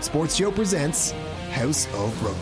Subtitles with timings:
[0.00, 1.10] Sports Show presents
[1.50, 2.38] House of Rugby.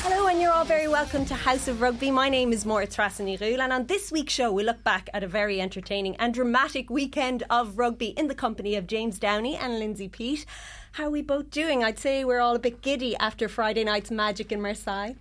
[0.00, 2.10] Hello, and you're all very welcome to House of Rugby.
[2.10, 5.26] My name is Maura Trassany and on this week's show, we look back at a
[5.26, 10.08] very entertaining and dramatic weekend of rugby in the company of James Downey and Lindsay
[10.08, 10.44] Peat.
[10.92, 11.82] How are we both doing?
[11.82, 15.14] I'd say we're all a bit giddy after Friday night's magic in Marseille.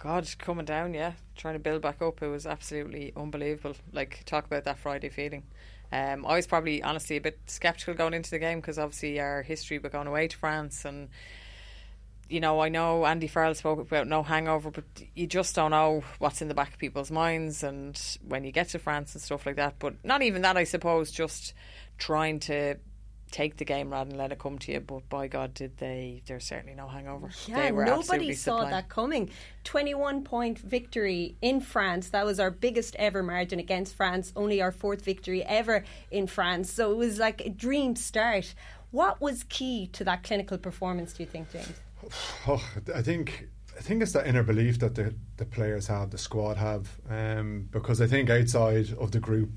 [0.00, 2.22] God, coming down, yeah, trying to build back up.
[2.22, 3.76] It was absolutely unbelievable.
[3.92, 5.44] Like, talk about that Friday feeling.
[5.92, 9.42] Um, I was probably honestly a bit sceptical going into the game because obviously our
[9.42, 11.08] history with going away to France and
[12.28, 16.02] you know I know Andy Farrell spoke about no hangover, but you just don't know
[16.18, 19.46] what's in the back of people's minds and when you get to France and stuff
[19.46, 19.78] like that.
[19.78, 21.12] But not even that, I suppose.
[21.12, 21.54] Just
[21.98, 22.76] trying to
[23.30, 24.80] take the game rather than let it come to you.
[24.80, 26.22] But by God, did they?
[26.26, 27.30] There's certainly no hangover.
[27.46, 28.70] Yeah, nobody saw sublime.
[28.70, 29.30] that coming.
[29.64, 32.10] 21 point victory in France.
[32.10, 34.32] That was our biggest ever margin against France.
[34.36, 36.72] Only our fourth victory ever in France.
[36.72, 38.54] So it was like a dream start.
[38.90, 41.12] What was key to that clinical performance?
[41.12, 41.74] Do you think, James?
[42.46, 46.18] Oh, I think I think it's that inner belief that the, the players have, the
[46.18, 49.50] squad have, um, because I think outside of the group,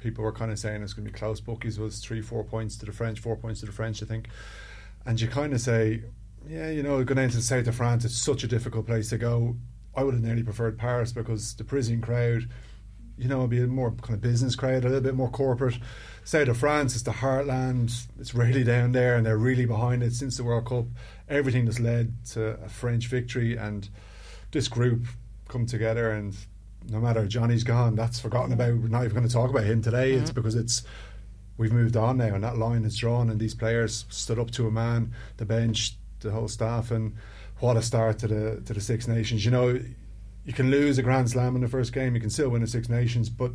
[0.00, 1.40] people were kind of saying it's going to be close.
[1.40, 4.28] Bookies was three, four points to the French, four points to the French, I think.
[5.06, 6.02] And you kind of say,
[6.48, 9.18] yeah, you know, going into the south of France, it's such a difficult place to
[9.18, 9.56] go.
[9.94, 12.48] I would have nearly preferred Paris because the Parisian crowd,
[13.18, 15.78] you know, would be a more kind of business crowd, a little bit more corporate.
[16.24, 18.06] South of France, it's the heartland.
[18.18, 20.86] It's really down there, and they're really behind it since the World Cup.
[21.28, 23.88] Everything that's led to a French victory, and
[24.52, 25.06] this group
[25.48, 26.36] come together and
[26.88, 28.76] no matter Johnny's gone, that's forgotten about.
[28.76, 30.12] We're not even going to talk about him today.
[30.12, 30.22] Mm-hmm.
[30.22, 30.82] It's because it's
[31.56, 34.66] we've moved on now, and that line is drawn, and these players stood up to
[34.66, 37.14] a man, the bench, the whole staff, and
[37.58, 39.44] what a start to the to the Six Nations.
[39.44, 39.80] You know,
[40.44, 42.66] you can lose a Grand Slam in the first game, you can still win the
[42.66, 43.52] Six Nations, but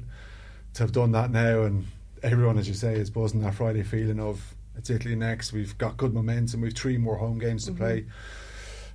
[0.75, 1.87] to have done that now, and
[2.21, 5.53] everyone, as you say, is buzzing that Friday feeling of it's Italy next.
[5.53, 6.61] We've got good momentum.
[6.61, 7.83] We've three more home games to mm-hmm.
[7.83, 8.05] play,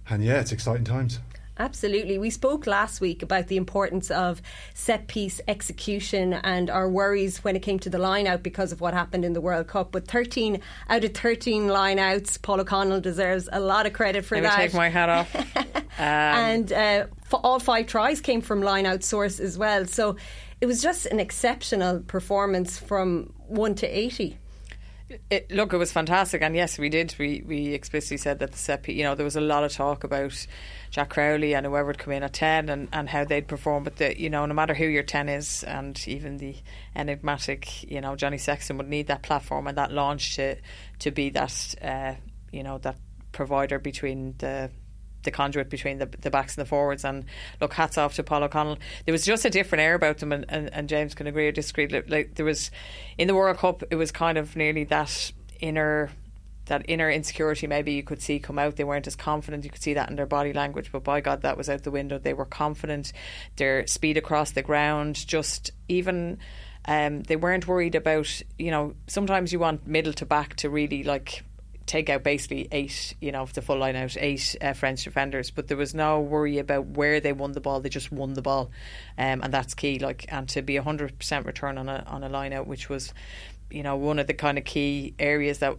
[0.08, 1.18] and yeah, it's exciting times.
[1.60, 2.16] Absolutely.
[2.16, 4.40] We spoke last week about the importance of
[4.72, 8.80] set piece execution and our worries when it came to the line out because of
[8.80, 9.92] what happened in the World Cup.
[9.92, 14.36] But 13 out of 13 line outs, Paul O'Connell deserves a lot of credit for
[14.36, 14.56] Let that.
[14.56, 15.36] take my hat off.
[15.66, 15.82] um.
[15.98, 19.84] And uh, all five tries came from line out source as well.
[19.84, 20.16] So
[20.62, 24.38] it was just an exceptional performance from 1 to 80.
[25.28, 27.14] It, look, it was fantastic, and yes, we did.
[27.18, 28.96] We we explicitly said that the set, piece.
[28.96, 30.46] you know, there was a lot of talk about
[30.90, 33.84] Jack Crowley and whoever would come in at ten and, and how they'd perform.
[33.84, 36.56] But the, you know, no matter who your ten is, and even the
[36.96, 40.56] enigmatic, you know, Johnny Sexton would need that platform and that launch to
[40.98, 42.14] to be that, uh,
[42.52, 42.96] you know, that
[43.32, 44.70] provider between the
[45.22, 47.04] the conduit between the, the backs and the forwards.
[47.04, 47.26] And
[47.60, 48.78] look, hats off to Paul O'Connell.
[49.04, 51.52] There was just a different air about them, and, and, and James can agree or
[51.52, 51.86] disagree.
[51.88, 52.70] Like there was
[53.18, 56.10] in the World Cup, it was kind of nearly that inner.
[56.70, 58.76] That inner insecurity, maybe you could see come out.
[58.76, 59.64] They weren't as confident.
[59.64, 61.90] You could see that in their body language, but by God, that was out the
[61.90, 62.16] window.
[62.16, 63.12] They were confident.
[63.56, 66.38] Their speed across the ground, just even
[66.84, 68.40] um, they weren't worried about.
[68.56, 71.42] You know, sometimes you want middle to back to really like
[71.86, 75.50] take out basically eight, you know, of the full line out, eight uh, French defenders.
[75.50, 77.80] But there was no worry about where they won the ball.
[77.80, 78.70] They just won the ball,
[79.18, 79.98] um, and that's key.
[79.98, 83.12] Like, and to be hundred percent return on a on a line out, which was,
[83.70, 85.76] you know, one of the kind of key areas that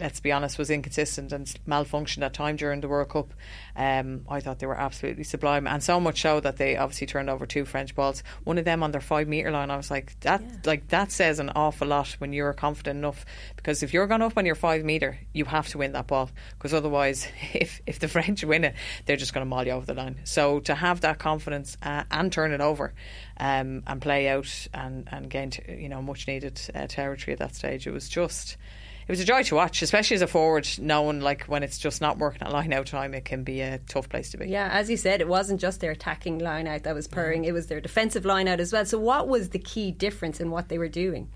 [0.00, 3.34] let's be honest, was inconsistent and malfunctioned at time during the World Cup.
[3.76, 7.30] Um, I thought they were absolutely sublime, and so much so that they obviously turned
[7.30, 8.22] over two French balls.
[8.44, 9.70] One of them on their five meter line.
[9.70, 10.56] I was like, that, yeah.
[10.64, 13.24] like that says an awful lot when you're confident enough.
[13.56, 16.30] Because if you're going up on your five meter, you have to win that ball.
[16.58, 18.74] Because otherwise, if if the French win it,
[19.06, 20.20] they're just going to maul you over the line.
[20.24, 22.94] So to have that confidence uh, and turn it over.
[23.36, 27.54] Um, and play out and, and gain, you know, much needed uh, territory at that
[27.54, 27.86] stage.
[27.86, 28.58] It was just,
[29.10, 32.00] it was a joy to watch, especially as a forward, knowing like when it's just
[32.00, 34.46] not working at line out time, it can be a tough place to be.
[34.46, 37.52] Yeah, as you said, it wasn't just their attacking line out that was purring, it
[37.52, 38.84] was their defensive line out as well.
[38.84, 41.28] So, what was the key difference in what they were doing?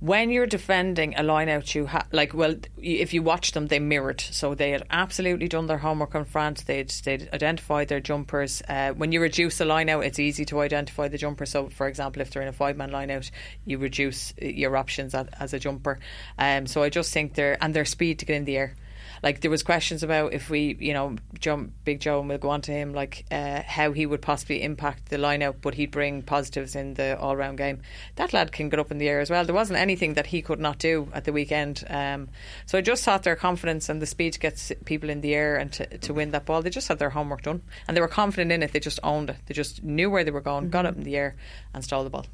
[0.00, 3.80] When you're defending a line out, you ha- like well, if you watch them, they
[3.80, 4.20] mirrored.
[4.20, 6.62] So they had absolutely done their homework on France.
[6.62, 8.62] They'd they'd identified their jumpers.
[8.68, 11.46] Uh, when you reduce a line out, it's easy to identify the jumper.
[11.46, 13.30] So, for example, if they're in a five man line out,
[13.64, 15.98] you reduce your options as, as a jumper.
[16.38, 18.76] Um, so I just think they're and their speed to get in the air
[19.22, 22.50] like there was questions about if we, you know, jump Big Joe and we'll go
[22.50, 26.22] on to him, like uh, how he would possibly impact the lineup, but he'd bring
[26.22, 27.80] positives in the all round game.
[28.16, 29.44] That lad can get up in the air as well.
[29.44, 31.84] There wasn't anything that he could not do at the weekend.
[31.88, 32.28] Um,
[32.66, 35.56] so I just thought their confidence and the speed to get people in the air
[35.56, 38.08] and to, to win that ball, they just had their homework done and they were
[38.08, 38.72] confident in it.
[38.72, 39.36] They just owned it.
[39.46, 40.70] They just knew where they were going, mm-hmm.
[40.70, 41.36] got up in the air,
[41.74, 42.26] and stole the ball.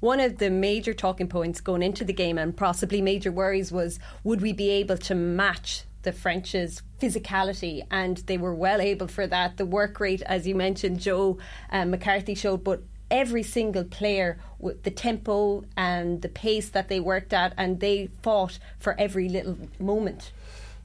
[0.00, 3.98] one of the major talking points going into the game and possibly major worries was
[4.22, 9.26] would we be able to match the French's physicality, and they were well able for
[9.26, 9.56] that.
[9.56, 11.38] The work rate, as you mentioned, Joe
[11.70, 17.00] um, McCarthy showed, but every single player with the tempo and the pace that they
[17.00, 20.32] worked at, and they fought for every little moment.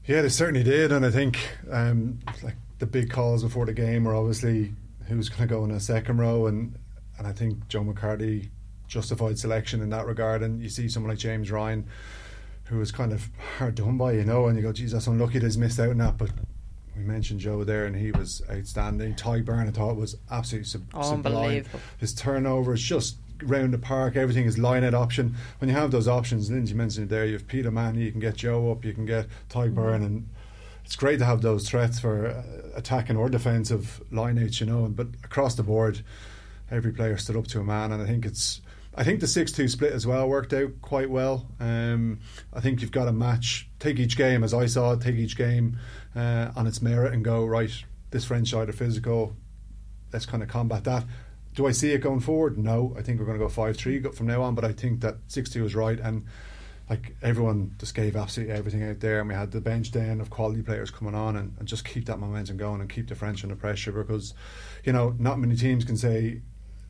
[0.06, 1.38] Yeah, they certainly did, and I think
[1.72, 4.74] um, like the big calls before the game were obviously
[5.08, 6.76] who's going to go in a second row, and
[7.18, 8.50] and I think Joe McCarthy
[8.88, 10.42] justified selection in that regard.
[10.42, 11.86] And you see someone like James Ryan,
[12.70, 15.40] who was kind of hard done by, you know, and you go, geez, that's unlucky
[15.40, 16.30] to have missed out on that, but
[16.96, 19.16] we mentioned Joe there, and he was outstanding.
[19.16, 21.66] Tadhg I thought was absolutely sub- sublime.
[21.98, 25.36] His turnovers just round the park, everything is line out option.
[25.60, 28.20] When you have those options, Lindsay mentioned it there, you have Peter O'Mahony, you can
[28.20, 29.96] get Joe up, you can get Ty mm.
[29.96, 30.28] and
[30.86, 32.44] it's great to have those threats for uh,
[32.76, 34.88] attacking or defensive lineouts, you know.
[34.88, 36.02] But across the board,
[36.70, 38.62] every player stood up to a man, and I think it's.
[38.96, 41.48] I think the six-two split as well worked out quite well.
[41.60, 42.20] Um,
[42.52, 45.38] I think you've got to match, take each game as I saw it, take each
[45.38, 45.78] game
[46.16, 47.72] uh, on its merit, and go right.
[48.12, 49.36] This French side are physical.
[50.12, 51.06] Let's kind of combat that.
[51.54, 52.58] Do I see it going forward?
[52.58, 54.56] No, I think we're going to go five-three from now on.
[54.56, 56.26] But I think that six-two is right, and
[56.90, 60.32] like everyone just gave absolutely everything out there, and we had the bench then of
[60.32, 63.44] quality players coming on, and, and just keep that momentum going and keep the French
[63.44, 64.34] under pressure because,
[64.84, 66.42] you know, not many teams can say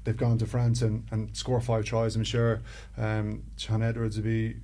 [0.04, 2.16] they've gone to France and, and score five tries.
[2.16, 2.62] I'm sure
[2.98, 4.58] um, Shaun Edwards would be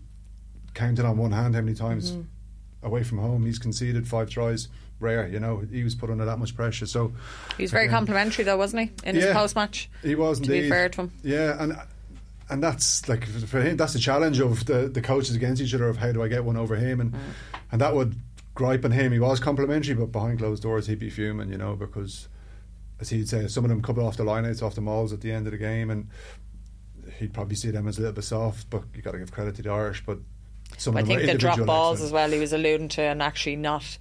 [0.73, 2.85] counted on one hand how many times mm-hmm.
[2.85, 4.67] away from home he's conceded five tries.
[5.01, 6.85] Rare, you know, he was put under that much pressure.
[6.85, 7.13] So
[7.57, 9.89] he was very complimentary, though, wasn't he, in yeah, his post match?
[10.01, 10.55] He was indeed.
[10.55, 11.77] To be fair to him, yeah, and
[12.49, 15.87] and that's like for him that's the challenge of the, the coaches against each other
[15.87, 17.19] of how do I get one over him and mm.
[17.71, 18.15] and that would
[18.53, 21.75] gripe on him he was complimentary but behind closed doors he'd be fuming you know
[21.75, 22.27] because
[22.99, 25.31] as he'd say some of them coming off the lineouts off the mauls at the
[25.31, 26.07] end of the game and
[27.19, 29.55] he'd probably see them as a little bit soft but you got to give credit
[29.55, 30.17] to the Irish but
[30.77, 32.07] some I of think the drop balls excellent.
[32.07, 33.97] as well he was alluding to and actually not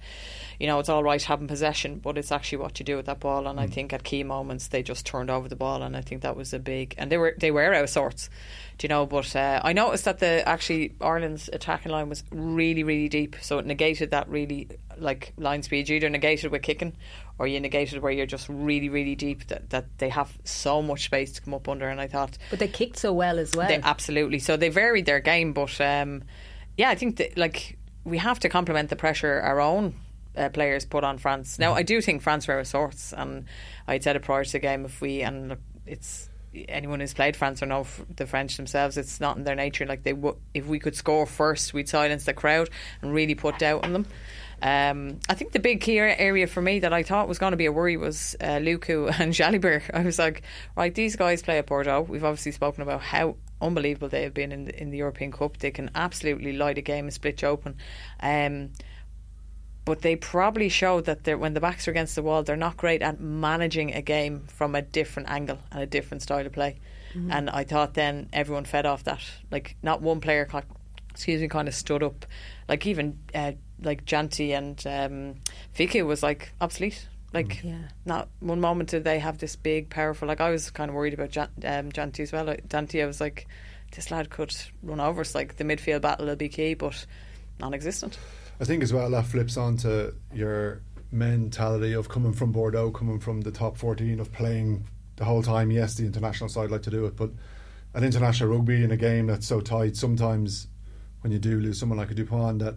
[0.59, 3.19] you know, it's all right having possession, but it's actually what you do with that
[3.19, 3.47] ball.
[3.47, 3.61] And mm.
[3.61, 6.35] I think at key moments they just turned over the ball, and I think that
[6.35, 6.95] was a big.
[6.97, 8.29] And they were they were out of sorts,
[8.77, 9.05] do you know?
[9.05, 13.59] But uh, I noticed that the actually Ireland's attacking line was really really deep, so
[13.59, 15.89] it negated that really like line speed.
[15.89, 16.93] You either negated with kicking,
[17.37, 19.47] or you negated where you're just really really deep.
[19.47, 21.89] That that they have so much space to come up under.
[21.89, 23.67] And I thought, but they kicked so well as well.
[23.67, 24.39] They, absolutely.
[24.39, 26.23] So they varied their game, but um,
[26.77, 29.95] yeah, I think that like we have to complement the pressure our own
[30.37, 31.59] uh, players put on France.
[31.59, 33.45] Now, I do think France were a source, and
[33.87, 34.85] I'd said it prior to the game.
[34.85, 36.29] If we and it's
[36.67, 37.85] anyone who's played France or know
[38.15, 39.85] the French themselves, it's not in their nature.
[39.85, 42.69] Like they, w- if we could score first, we'd silence the crowd
[43.01, 44.05] and really put doubt on them.
[44.61, 47.57] Um, I think the big key area for me that I thought was going to
[47.57, 49.83] be a worry was uh, Lucu and Jalibert.
[49.93, 50.43] I was like,
[50.75, 52.01] right, these guys play at Bordeaux.
[52.01, 55.57] We've obviously spoken about how unbelievable they have been in the, in the European Cup.
[55.57, 57.77] They can absolutely light a game and split you open.
[58.21, 58.71] Um,
[59.85, 63.03] but they probably show that when the backs are against the wall, they're not great
[63.03, 66.79] at managing a game from a different angle and a different style of play.
[67.13, 67.31] Mm-hmm.
[67.31, 69.21] And I thought then everyone fed off that.
[69.51, 70.49] Like not one player,
[71.11, 72.25] excuse me, kind of stood up.
[72.67, 75.35] Like even uh, like Danty and um,
[75.77, 77.07] Fickou was like obsolete.
[77.31, 77.63] Like mm.
[77.65, 77.87] yeah.
[78.05, 80.27] not one moment did they have this big, powerful.
[80.27, 82.45] Like I was kind of worried about Jan- um, Danty as well.
[82.45, 83.47] Like, Danty, I was like,
[83.91, 85.35] this lad could run over us.
[85.35, 87.05] Like the midfield battle will be key, but
[87.59, 88.17] non-existent.
[88.59, 93.19] I think as well that flips on to your mentality of coming from Bordeaux, coming
[93.19, 94.85] from the top 14, of playing
[95.17, 95.71] the whole time.
[95.71, 97.31] Yes, the international side like to do it, but
[97.93, 100.67] an international rugby in a game that's so tight, sometimes
[101.21, 102.75] when you do lose someone like a Dupont, that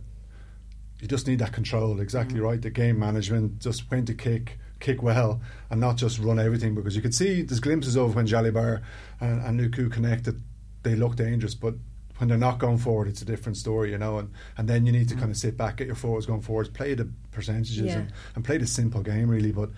[1.00, 2.00] you just need that control.
[2.00, 2.44] Exactly mm.
[2.44, 2.62] right.
[2.62, 6.74] The game management, just when to kick, kick well, and not just run everything.
[6.74, 8.82] Because you could see there's glimpses of when Jalibert
[9.20, 10.40] and, and Lucu connected,
[10.82, 11.74] they look dangerous, but
[12.18, 14.18] when they're not going forward, it's a different story, you know.
[14.18, 15.20] And, and then you need to mm.
[15.20, 17.98] kind of sit back, get your forwards going forwards, play the percentages, yeah.
[17.98, 19.52] and, and play the simple game really.
[19.52, 19.70] But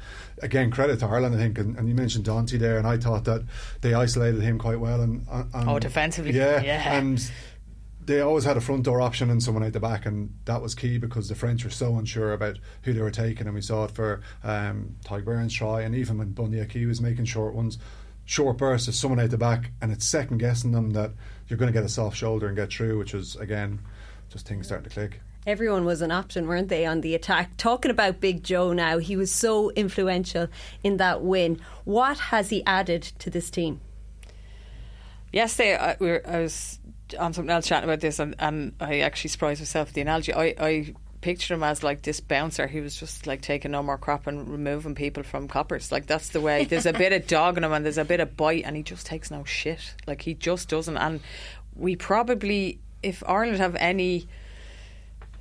[0.43, 1.59] again, credit to Ireland, I think.
[1.59, 3.45] And, and, you mentioned Danty there, and I thought that
[3.81, 5.01] they isolated him quite well.
[5.01, 6.99] And, and oh, defensively, yeah, yeah.
[6.99, 7.31] and
[8.11, 10.75] they always had a front door option and someone out the back, and that was
[10.75, 13.85] key because the French were so unsure about who they were taking, and we saw
[13.85, 17.79] it for um, Tadhg Beirne's try, and even when Bundee Aki was making short ones,
[18.25, 21.13] short bursts, of someone out the back, and it's second guessing them that
[21.51, 23.81] you're going to get a soft shoulder and get through, which was again
[24.31, 25.21] just things starting to click.
[25.47, 27.57] Everyone was an option, weren't they, on the attack?
[27.57, 30.49] Talking about Big Joe now, he was so influential
[30.85, 31.61] in that win.
[31.85, 33.81] What has he added to this team?
[35.33, 36.79] Yesterday, I, we were, I was
[37.19, 40.35] on something else chatting about this, and, and I actually surprised myself with the analogy.
[40.35, 42.67] I, I picture him as like this bouncer.
[42.67, 45.93] He was just like taking no more crap and removing people from coppers.
[45.93, 46.65] Like that's the way.
[46.65, 48.83] There's a bit of dog in him and there's a bit of bite, and he
[48.83, 49.95] just takes no shit.
[50.07, 50.97] Like he just doesn't.
[50.97, 51.21] And
[51.75, 54.29] we probably, if Ireland have any.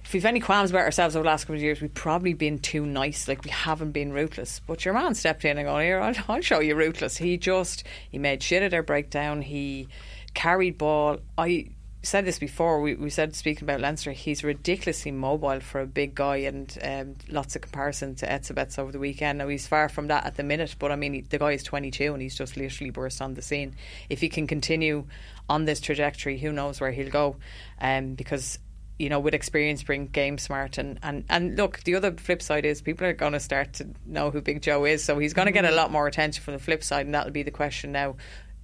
[0.04, 2.58] If we've any qualms about ourselves over the last couple of years, we've probably been
[2.58, 3.28] too nice.
[3.28, 4.60] Like we haven't been ruthless.
[4.66, 7.84] But your man stepped in and going, "Here, I'll, I'll show you ruthless." He just
[8.10, 9.44] he made shit of their breakdown.
[9.44, 9.88] He
[10.34, 11.20] carried ball.
[11.38, 11.68] I
[12.02, 12.82] said this before.
[12.82, 17.16] We, we said speaking about Leinster, he's ridiculously mobile for a big guy, and um,
[17.30, 19.40] lots of comparison to Etzebeth over the weekend.
[19.40, 22.14] Now he's far from that at the minute, but I mean the guy is 22
[22.14, 23.76] and he's just literally burst on the scene.
[24.10, 25.06] If he can continue
[25.50, 27.36] on this trajectory, who knows where he'll go?
[27.82, 28.60] Um, because
[28.98, 32.66] you know, with experience bring game smart and, and, and look, the other flip side
[32.66, 35.46] is people are going to start to know who Big Joe is, so he's going
[35.46, 37.94] to get a lot more attention from the flip side, and that'll be the question
[37.94, 38.18] now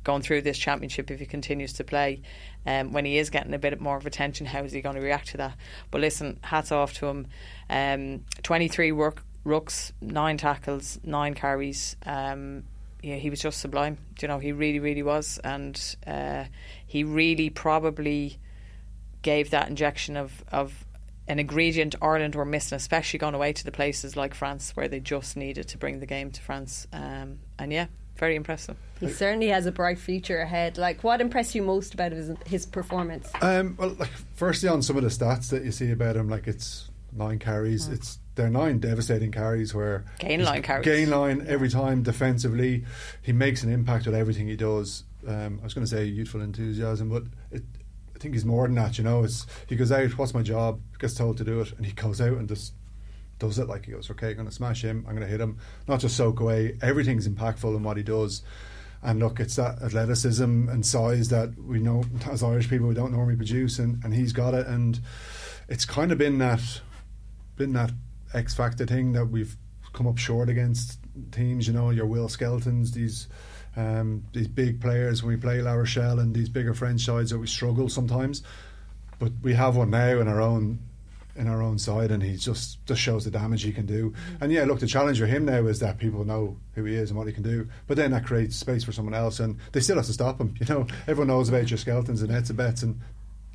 [0.05, 2.21] going through this championship if he continues to play.
[2.65, 5.01] Um, when he is getting a bit more of attention, how is he going to
[5.01, 5.57] react to that?
[5.91, 7.27] But listen, hats off to him.
[7.69, 11.97] Um, 23 work, rucks, nine tackles, nine carries.
[12.05, 12.63] Um,
[13.03, 13.97] yeah, he was just sublime.
[14.21, 16.45] You know, he really, really was, and uh,
[16.88, 18.39] he really probably
[19.21, 20.85] gave that injection of, of
[21.27, 25.00] an ingredient Ireland were missing, especially going away to the places like France where they
[25.00, 26.88] just needed to bring the game to France.
[26.93, 28.77] Um, and yeah, very impressive.
[29.00, 30.77] He certainly has a bright future ahead.
[30.77, 33.29] Like, what impressed you most about his, his performance?
[33.41, 36.48] Um, well, like, firstly, on some of the stats that you see about him, like
[36.48, 37.88] it's nine carries.
[37.88, 37.93] Mm.
[37.93, 42.86] It's they're nine devastating carries where gain line carries, gain line every time defensively.
[43.22, 45.03] He makes an impact with everything he does.
[45.27, 47.63] Um, I was going to say youthful enthusiasm, but it,
[48.15, 48.98] I think he's more than that.
[48.98, 50.17] You know, it's he goes out.
[50.17, 50.81] What's my job?
[51.00, 52.74] Gets told to do it, and he goes out and just
[53.39, 53.68] does it.
[53.68, 55.06] Like he goes, okay, I'm going to smash him.
[55.08, 55.58] I'm going to hit him.
[55.88, 56.77] Not just soak away.
[56.82, 58.42] Everything's impactful in what he does.
[59.04, 63.12] And look, it's that athleticism and size that we know as Irish people we don't
[63.12, 64.65] normally produce, and, and he's got it.
[64.65, 65.00] And
[65.70, 66.62] it's kind of been that
[67.56, 67.92] been that
[68.34, 69.56] X factor thing that we've
[69.94, 71.00] come up short against
[71.32, 71.68] teams.
[71.68, 73.27] You know, your Will Skeltons, these
[73.75, 77.38] um, these big players when we play La Rochelle and these bigger French sides that
[77.38, 78.42] we struggle sometimes.
[79.20, 80.80] But we have one now in our own
[81.36, 84.12] in our own side, and he just just shows the damage he can do.
[84.12, 84.44] Mm-hmm.
[84.44, 87.10] And yeah, look, the challenge for him now is that people know who he is
[87.10, 87.68] and what he can do.
[87.88, 90.54] But then that creates space for someone else, and they still have to stop him.
[90.65, 93.00] You know, everyone knows about your Skeltons and Etzebeths, and bets, and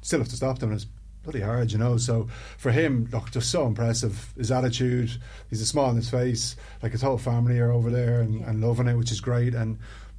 [0.03, 0.71] still have to stop them.
[0.71, 0.89] And it's
[1.23, 1.97] bloody hard, you know.
[1.97, 4.33] So for him, look, just so impressive.
[4.37, 5.11] His attitude,
[5.49, 6.57] he's a smile on his face.
[6.83, 9.55] Like his whole family are over there and, and loving it, which is great.
[9.55, 9.79] And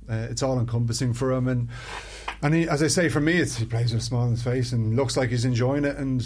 [0.09, 1.47] uh, it's all encompassing for him.
[1.47, 1.69] And
[2.43, 4.43] and he, as I say, for me, it's, he plays with a smile on his
[4.43, 6.25] face and looks like he's enjoying it and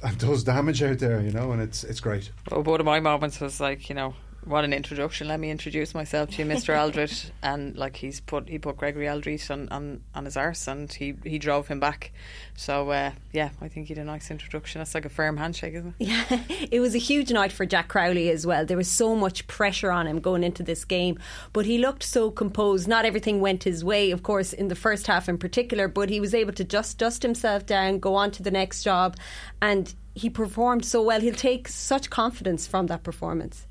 [0.18, 1.52] does damage out there, you know.
[1.52, 2.30] And it's it's great.
[2.50, 4.14] Well, one of my moments was like, you know,
[4.48, 5.28] what an introduction.
[5.28, 6.74] Let me introduce myself to you, Mr.
[6.74, 7.30] Alldritt.
[7.42, 11.14] And like he's put he put Gregory Alldritt on, on, on his arse and he,
[11.24, 12.12] he drove him back.
[12.56, 14.80] So uh, yeah, I think he did a nice introduction.
[14.80, 16.06] That's like a firm handshake, isn't it?
[16.08, 16.24] Yeah,
[16.70, 18.64] it was a huge night for Jack Crowley as well.
[18.66, 21.18] There was so much pressure on him going into this game,
[21.52, 22.88] but he looked so composed.
[22.88, 26.20] Not everything went his way, of course, in the first half in particular, but he
[26.20, 29.16] was able to just dust himself down, go on to the next job,
[29.62, 31.20] and he performed so well.
[31.20, 33.66] He'll take such confidence from that performance.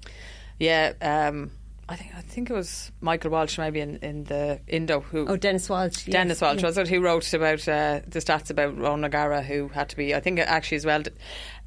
[0.59, 1.51] Yeah, um,
[1.89, 5.37] I think I think it was Michael Walsh maybe in, in the Indo who oh
[5.37, 6.11] Dennis Walsh yes.
[6.11, 9.87] Dennis Walsh was it who wrote about uh, the stats about Ron O'Gara who had
[9.89, 10.99] to be I think actually as well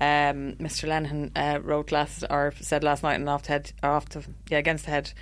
[0.00, 4.10] um, Mr Lenihan uh, wrote last or said last night and off the head off
[4.10, 5.12] the yeah against the head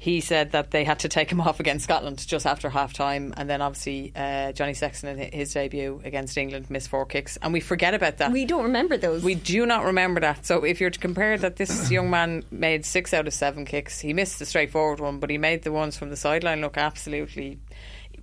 [0.00, 3.34] he said that they had to take him off against Scotland just after half time.
[3.36, 7.36] And then obviously uh, Johnny Sexton in his debut against England missed four kicks.
[7.42, 8.30] And we forget about that.
[8.30, 9.24] We don't remember those.
[9.24, 10.46] We do not remember that.
[10.46, 13.98] So if you're to compare that, this young man made six out of seven kicks.
[13.98, 17.58] He missed the straightforward one, but he made the ones from the sideline look absolutely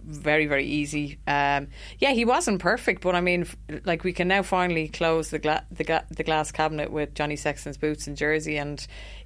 [0.08, 1.18] very very easy.
[1.26, 1.68] Um,
[1.98, 3.48] yeah, he wasn't perfect, but I mean,
[3.86, 7.78] like we can now finally close the gla- the, the glass cabinet with Johnny Sexton's
[7.78, 8.86] boots and jersey, and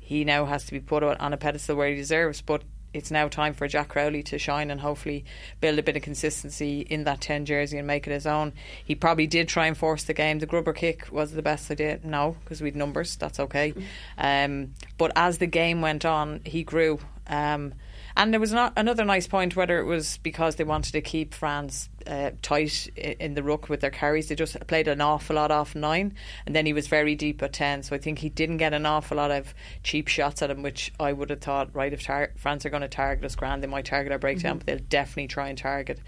[0.09, 2.41] he now has to be put on a pedestal where he deserves.
[2.41, 2.63] But
[2.95, 5.23] it's now time for Jack Crowley to shine and hopefully
[5.61, 8.53] build a bit of consistency in that 10 jersey and make it his own.
[8.83, 10.39] He probably did try and force the game.
[10.39, 11.99] The grubber kick was the best idea.
[12.03, 13.71] No, because we'd numbers, that's okay.
[14.17, 14.45] Mm.
[14.45, 16.97] Um, but as the game went on, he grew.
[17.27, 17.75] Um,
[18.15, 21.33] and there was not another nice point, whether it was because they wanted to keep
[21.33, 24.27] France uh, tight in the ruck with their carries.
[24.27, 26.13] They just played an awful lot off nine,
[26.45, 27.83] and then he was very deep at ten.
[27.83, 30.91] So I think he didn't get an awful lot of cheap shots at him, which
[30.99, 33.67] I would have thought, right, if tar- France are going to target us, grand, they
[33.67, 34.65] might target our breakdown, mm-hmm.
[34.65, 35.99] but they'll definitely try and target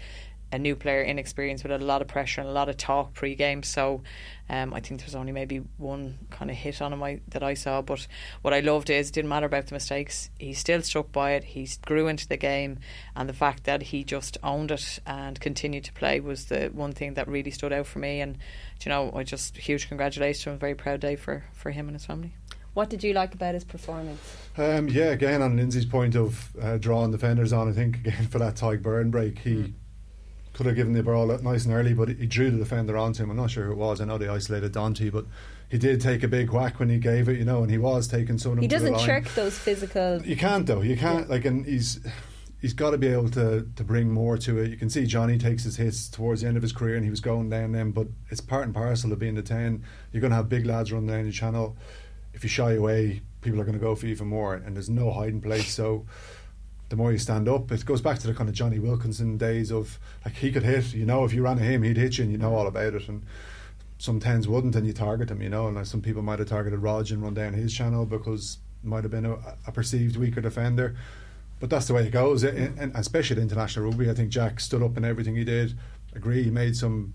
[0.52, 3.62] a new player, inexperienced, with a lot of pressure and a lot of talk pre-game.
[3.62, 4.02] So
[4.50, 7.42] um, I think there was only maybe one kind of hit on him I, that
[7.42, 7.80] I saw.
[7.80, 8.06] But
[8.42, 10.28] what I loved is it didn't matter about the mistakes.
[10.38, 11.44] He still stuck by it.
[11.44, 12.78] He grew into the game,
[13.16, 16.92] and the fact that he just owned it and continued to play was the one
[16.92, 18.20] thing that really stood out for me.
[18.20, 18.36] And
[18.84, 20.52] you know, I just huge congratulations to.
[20.56, 22.34] Very proud day for for him and his family.
[22.74, 24.20] What did you like about his performance?
[24.56, 28.38] Um, yeah, again on Lindsay's point of uh, drawing defenders on, I think again for
[28.38, 29.72] that Tadhg Beirne break, he mm.
[30.52, 33.22] Could have given the ball a nice and early, but he drew the defender onto
[33.22, 33.30] him.
[33.30, 34.02] I'm not sure who it was.
[34.02, 35.24] I know they isolated Danty, but
[35.70, 38.06] he did take a big whack when he gave it, you know, and he was
[38.06, 38.58] taking some.
[38.58, 40.20] He doesn't shirk those physical.
[40.22, 40.82] You can't though.
[40.82, 41.34] You can't yeah.
[41.34, 42.00] like, and he's
[42.60, 44.70] he's got to be able to to bring more to it.
[44.70, 47.10] You can see Johnny takes his hits towards the end of his career, and he
[47.10, 47.90] was going down then.
[47.90, 49.84] but it's part and parcel of being the ten.
[50.12, 51.76] You're going to have big lads run down your channel.
[52.34, 55.10] If you shy away, people are going to go for even more, and there's no
[55.10, 55.72] hiding place.
[55.72, 56.06] So
[56.92, 59.72] the more you stand up, it goes back to the kind of Jonny Wilkinson days
[59.72, 60.92] of like he could hit.
[60.92, 62.92] You know, if you ran at him, he'd hit you, and you know all about
[62.92, 63.08] it.
[63.08, 63.22] And
[63.96, 65.40] some tens wouldn't, and you target him.
[65.40, 68.04] You know, and like some people might have targeted Rog and run down his channel
[68.04, 70.94] because might have been a, a perceived weaker defender.
[71.60, 74.10] But that's the way it goes, and, and especially at international rugby.
[74.10, 75.72] I think Jack stood up in everything he did.
[76.14, 77.14] Agree, he made some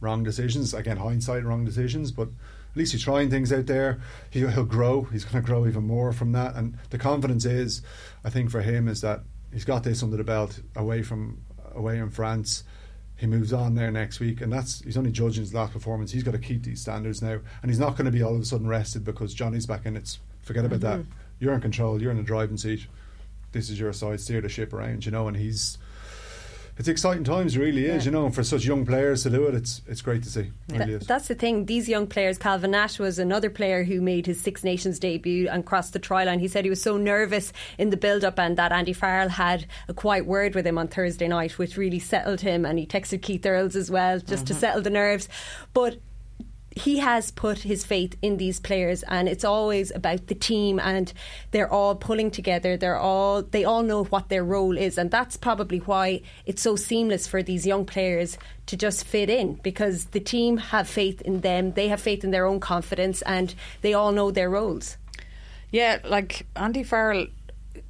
[0.00, 0.72] wrong decisions.
[0.72, 2.30] Again, hindsight, wrong decisions, but
[2.72, 4.00] at least he's trying things out there.
[4.30, 5.02] He, will grow.
[5.02, 6.54] He's going to grow even more from that.
[6.54, 7.82] And the confidence is,
[8.24, 9.20] I think, for him is that
[9.52, 11.42] he's got this under the belt away from
[11.74, 12.64] away in France.
[13.16, 16.10] He moves on there next week, and that's he's only judging his last performance.
[16.10, 18.40] He's got to keep these standards now, and he's not going to be all of
[18.40, 19.94] a sudden rested because Johnny's back in.
[19.96, 21.02] It's forget about mm-hmm.
[21.02, 21.06] that.
[21.38, 22.00] You're in control.
[22.00, 22.86] You're in the driving seat.
[23.52, 24.20] This is your side.
[24.20, 25.28] Steer the ship around, you know.
[25.28, 25.76] And he's
[26.78, 28.04] it's exciting times, really is.
[28.04, 28.10] Yeah.
[28.10, 30.50] You know, and for such young players to do it, it's it's great to see.
[30.68, 31.66] really that's the thing.
[31.66, 35.66] These young players, Calvin Nash was another player who made his Six Nations debut and
[35.66, 36.38] crossed the try line.
[36.38, 39.66] He said he was so nervous in the build up, and that Andy Farrell had
[39.88, 42.64] a quiet word with him on Thursday night, which really settled him.
[42.64, 44.44] And he texted Keith Earls as well, just mm-hmm.
[44.46, 45.28] to settle the nerves.
[45.74, 45.98] But
[46.76, 51.12] he has put his faith in these players and it's always about the team and
[51.50, 52.76] they're all pulling together.
[52.76, 56.76] They're all they all know what their role is and that's probably why it's so
[56.76, 61.40] seamless for these young players to just fit in because the team have faith in
[61.40, 61.72] them.
[61.72, 64.96] They have faith in their own confidence and they all know their roles.
[65.70, 67.26] Yeah like Andy Farrell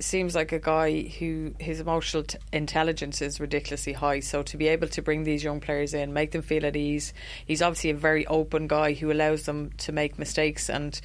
[0.02, 4.20] seems like a guy who his emotional t- intelligence is ridiculously high.
[4.20, 7.12] So to be able to bring these young players in, make them feel at ease,
[7.46, 11.00] he's obviously a very open guy who allows them to make mistakes and.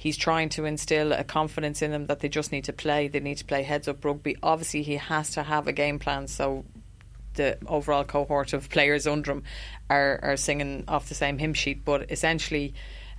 [0.00, 3.08] He's trying to instill a confidence in them that they just need to play.
[3.08, 4.36] They need to play heads up rugby.
[4.44, 6.28] Obviously, he has to have a game plan.
[6.28, 6.64] So
[7.34, 9.42] the overall cohort of players under him
[9.90, 11.84] are, are singing off the same hymn sheet.
[11.84, 12.74] But essentially,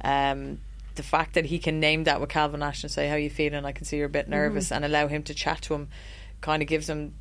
[0.05, 0.59] um,
[0.95, 3.65] the fact that he can name that with Calvin Nash and say, How you feeling?
[3.65, 4.31] I can see you're a bit mm-hmm.
[4.31, 4.75] nervous mm-hmm.
[4.75, 5.89] and allow him to chat to him
[6.41, 7.13] kind of gives him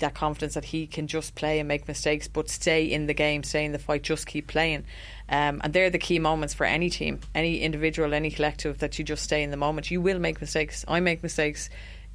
[0.00, 3.42] that confidence that he can just play and make mistakes but stay in the game,
[3.42, 4.84] stay in the fight, just keep playing.
[5.28, 9.04] Um, and they're the key moments for any team, any individual, any collective that you
[9.04, 9.90] just stay in the moment.
[9.90, 10.84] You will make mistakes.
[10.88, 11.70] I make mistakes.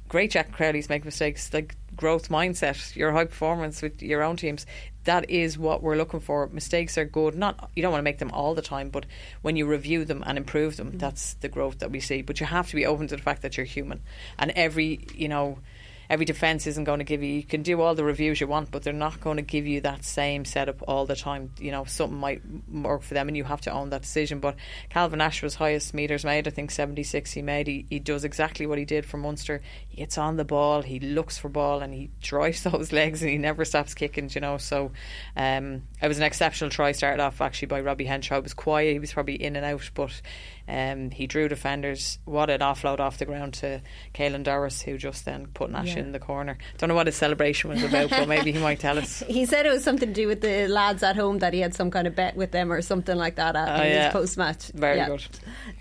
[0.08, 1.52] Great Jack Crowley's make mistakes.
[1.54, 4.66] Like growth mindset, your high performance with your own teams
[5.06, 6.48] that is what we're looking for.
[6.48, 7.34] Mistakes are good.
[7.34, 9.06] Not you don't want to make them all the time, but
[9.40, 10.98] when you review them and improve them, mm.
[10.98, 12.22] that's the growth that we see.
[12.22, 14.02] But you have to be open to the fact that you're human,
[14.38, 15.58] and every you know
[16.08, 17.32] every defence isn't going to give you.
[17.32, 19.80] You can do all the reviews you want, but they're not going to give you
[19.82, 21.52] that same setup all the time.
[21.58, 24.40] You know, something might work for them, and you have to own that decision.
[24.40, 24.56] But
[24.90, 26.46] Calvin was highest meters made.
[26.46, 27.66] I think seventy six he made.
[27.66, 29.62] He, he does exactly what he did for Munster.
[29.88, 30.82] He gets on the ball.
[30.82, 34.30] He looks for ball, and he drives those legs, and he never stops kicking.
[34.34, 34.92] You know, so
[35.36, 36.92] um, it was an exceptional try.
[36.92, 38.36] Started off actually by Robbie Henshaw.
[38.36, 38.92] It was quiet.
[38.92, 40.20] He was probably in and out, but
[40.68, 42.18] um, he drew defenders.
[42.24, 43.80] What an offload off the ground to
[44.14, 46.00] Caelan Doris, who just then put Nash yeah.
[46.00, 46.58] in the corner.
[46.78, 49.22] Don't know what his celebration was about, but maybe he might tell us.
[49.36, 51.74] He said it was something to do with the lads at home that he had
[51.74, 54.04] some kind of bet with them or something like that at, uh, in yeah.
[54.04, 54.68] his post match.
[54.74, 55.08] Very yeah.
[55.08, 55.22] good.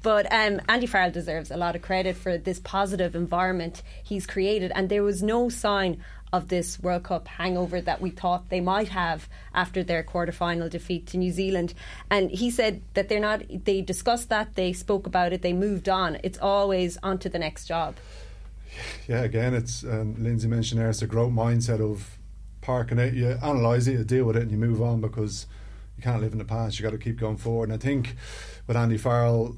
[0.03, 4.71] But um, Andy Farrell deserves a lot of credit for this positive environment he's created,
[4.75, 6.03] and there was no sign
[6.35, 11.07] of this World Cup hangover that we thought they might have after their quarter-final defeat
[11.07, 11.73] to New Zealand.
[12.09, 13.43] And he said that they're not.
[13.49, 14.55] They discussed that.
[14.55, 15.41] They spoke about it.
[15.41, 16.17] They moved on.
[16.23, 17.95] It's always on to the next job.
[19.07, 20.89] Yeah, again, it's um, Lindsay mentioned there.
[20.89, 22.17] It's a growth mindset of
[22.59, 23.13] parking it.
[23.13, 25.47] You analyse it, you deal with it, and you move on because
[25.95, 26.77] you can't live in the past.
[26.77, 27.69] You've got to keep going forward.
[27.69, 28.15] And I think
[28.67, 29.55] with Andy Farrell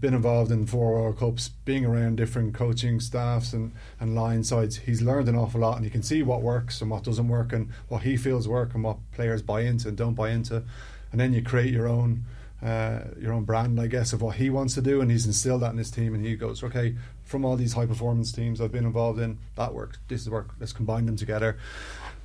[0.00, 4.76] been involved in four World Cups, being around different coaching staffs and, and line sides,
[4.76, 7.52] he's learned an awful lot and you can see what works and what doesn't work
[7.52, 10.62] and what he feels work and what players buy into and don't buy into.
[11.10, 12.24] And then you create your own
[12.60, 15.62] uh, your own brand, I guess, of what he wants to do and he's instilled
[15.62, 18.72] that in his team and he goes, Okay, from all these high performance teams I've
[18.72, 19.98] been involved in, that works.
[20.08, 21.56] This is work, let's combine them together.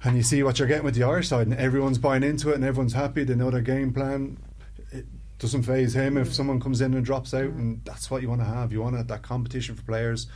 [0.03, 2.55] and you see what you're getting with the Irish side, and everyone's buying into it,
[2.55, 3.23] and everyone's happy.
[3.23, 4.38] They know their game plan.
[5.39, 8.41] Doesn't phase him if someone comes in and drops out, and that's what you want
[8.41, 8.72] to have.
[8.72, 10.28] You want that competition for players.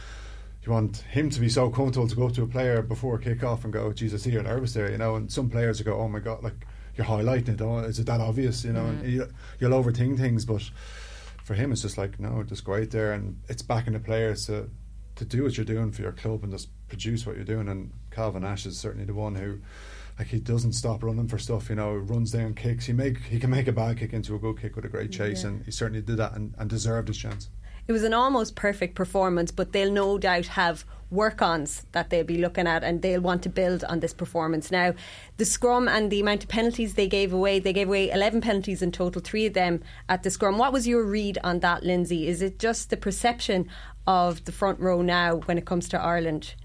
[0.64, 3.44] You want him to be so comfortable to go up to a player before kick
[3.44, 5.16] off and go, oh, "Jesus, I see you're nervous there," you know.
[5.16, 7.62] And some players will go, "Oh my god, like you're highlighting it.
[7.62, 9.28] Oh, is it that obvious?" You know, and you,
[9.60, 10.70] you'll overthink things, but
[11.44, 14.46] for him, it's just like, no, just go out there, and it's backing the players
[14.48, 14.70] to
[15.16, 17.68] to do what you're doing for your club and just produce what you're doing.
[17.70, 19.60] And Calvin Nash is certainly the one who,
[20.18, 21.70] like, he doesn't stop running for stuff.
[21.70, 22.86] You know, runs down kicks.
[22.86, 25.12] He make he can make a bad kick into a good kick with a great
[25.12, 25.50] chase, Yeah.
[25.50, 27.50] and he certainly did that and, and deserved his chance.
[27.88, 32.26] It was an almost perfect performance, but they'll no doubt have work ons that they'll
[32.26, 34.70] be looking at and they'll want to build on this performance.
[34.72, 34.94] Now,
[35.38, 38.82] the scrum and the amount of penalties they gave away, they gave away 11 penalties
[38.82, 40.58] in total, three of them at the scrum.
[40.58, 42.28] What was your read on that, Lindsay?
[42.28, 43.70] Is it just the perception
[44.06, 46.56] of the front row now when it comes to Ireland?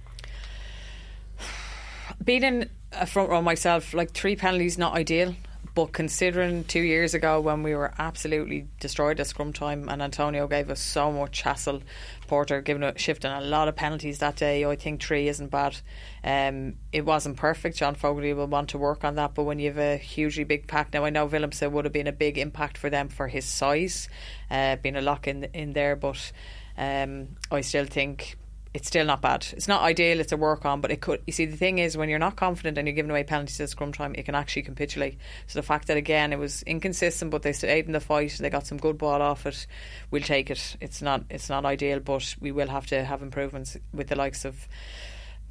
[2.24, 5.34] being in a front row myself, like three penalties, not ideal.
[5.74, 10.48] But considering two years ago when we were absolutely destroyed at scrum time and Atonio
[10.48, 11.82] gave us so much hassle,
[12.26, 14.66] Porter giving a shift and a lot of penalties that day.
[14.66, 15.78] I think three isn't bad.
[16.22, 17.78] Um, it wasn't perfect.
[17.78, 20.66] John Fogarty will want to work on that, but when you have a hugely big
[20.66, 23.46] pack now, I know Willemse would have been a big impact for them for his
[23.46, 24.10] size,
[24.50, 25.96] uh, being a lock in in there.
[25.96, 26.32] But
[26.76, 28.36] um, I still think
[28.74, 29.46] it's still not bad.
[29.52, 30.18] It's not ideal.
[30.18, 31.22] It's a work on, but it could.
[31.26, 33.68] You see, the thing is, when you're not confident and you're giving away penalties at
[33.68, 35.18] scrum time, it can actually capitulate.
[35.46, 38.48] So the fact that again it was inconsistent, but they stayed in the fight, they
[38.48, 39.66] got some good ball off it.
[40.10, 40.76] We'll take it.
[40.80, 41.24] It's not.
[41.28, 44.66] It's not ideal, but we will have to have improvements with the likes of.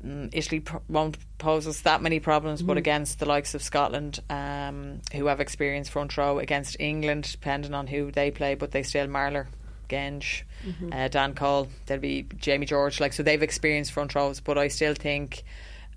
[0.04, 5.02] mm, Italy won't pose us that many problems, but against the likes of Scotland, um,
[5.14, 9.06] who have experienced front row, against England, depending on who they play, but they still
[9.08, 9.46] Marler,
[9.92, 10.44] Genge,
[10.92, 14.70] uh, Dan Cole, there'll be Jamie George, like so they've experienced front rows, but I
[14.70, 15.44] still think,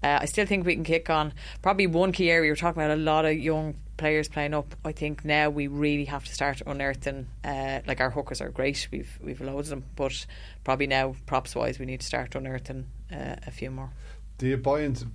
[0.03, 1.33] uh, I still think we can kick on.
[1.63, 4.75] Probably one key area we're talking about a lot of young players playing up.
[4.85, 7.29] I think now we really have to start unearthing.
[7.45, 10.27] Uh, like our hookers are great, we've we've loads of them, but
[10.65, 13.91] probably now props wise we need to start unearthing uh, a few more.
[14.39, 15.07] Do you buy into,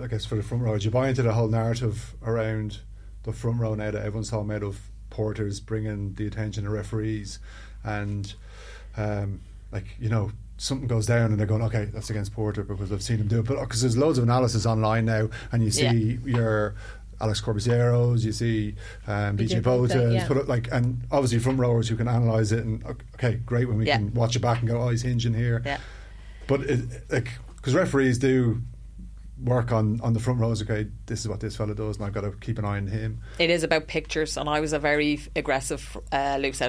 [0.00, 2.78] I guess, for the front row, do you buy into the whole narrative around
[3.24, 7.38] the front row now that everyone's talking about of porters bringing the attention of referees
[7.84, 8.34] and,
[8.96, 9.40] um,
[9.72, 13.02] like, you know, something goes down and they're going, okay, that's against Porter because I've
[13.02, 13.46] seen him do it.
[13.46, 16.74] But because there's loads of analysis online now and you see your.
[17.20, 18.76] Alex Corbisieros, you see
[19.08, 20.28] um, BJ BJ Botha, Botha, yeah.
[20.28, 23.76] put it like, and obviously front rowers who can analyse it and okay, great when
[23.76, 23.96] we Yeah.
[23.96, 25.60] can watch it back and go, oh, he's hinging here.
[25.66, 25.78] Yeah.
[26.46, 28.62] But it, like, because referees do
[29.44, 30.62] work on on the front rows.
[30.62, 32.86] Okay, this is what this fella does, and I've got to keep an eye on
[32.86, 33.20] him.
[33.40, 36.62] It is about pictures, and I was a very aggressive uh, loose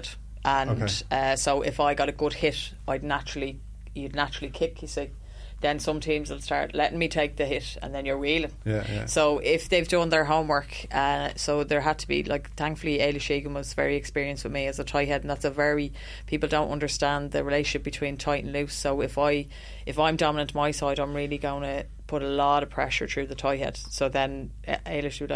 [0.46, 0.94] and Okay.
[1.12, 3.60] uh, so if I got a good hit, I'd naturally
[3.96, 4.82] you'd naturally kick.
[4.82, 5.10] You see,
[5.62, 8.52] then some teams will start letting me take the hit, and then you're reeling.
[8.64, 9.06] Yeah, yeah.
[9.08, 13.30] So if they've done their homework, uh, so there had to be like thankfully Ailis
[13.30, 15.92] Egan was very experienced with me as a tight head, and that's a very
[16.28, 18.74] people don't understand the relationship between tight and loose.
[18.74, 19.48] So if I
[19.86, 23.28] if I'm dominant my side, I'm really going to put a lot of pressure through
[23.28, 23.76] the tight head.
[23.76, 25.28] So then uh, Ailey Shoe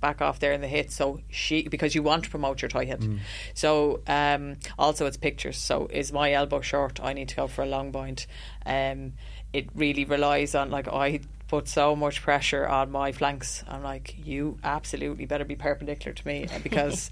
[0.00, 2.88] back off there in the hit so she because you want to promote your tight
[2.88, 3.20] head
[3.54, 5.58] so um, also it's pictures.
[5.58, 7.00] So is my elbow short?
[7.02, 8.26] I need to go for a long bind
[8.66, 9.12] um,
[9.52, 13.64] it really relies on like I put so much pressure on my flanks.
[13.68, 17.10] I'm like you absolutely better be perpendicular to me because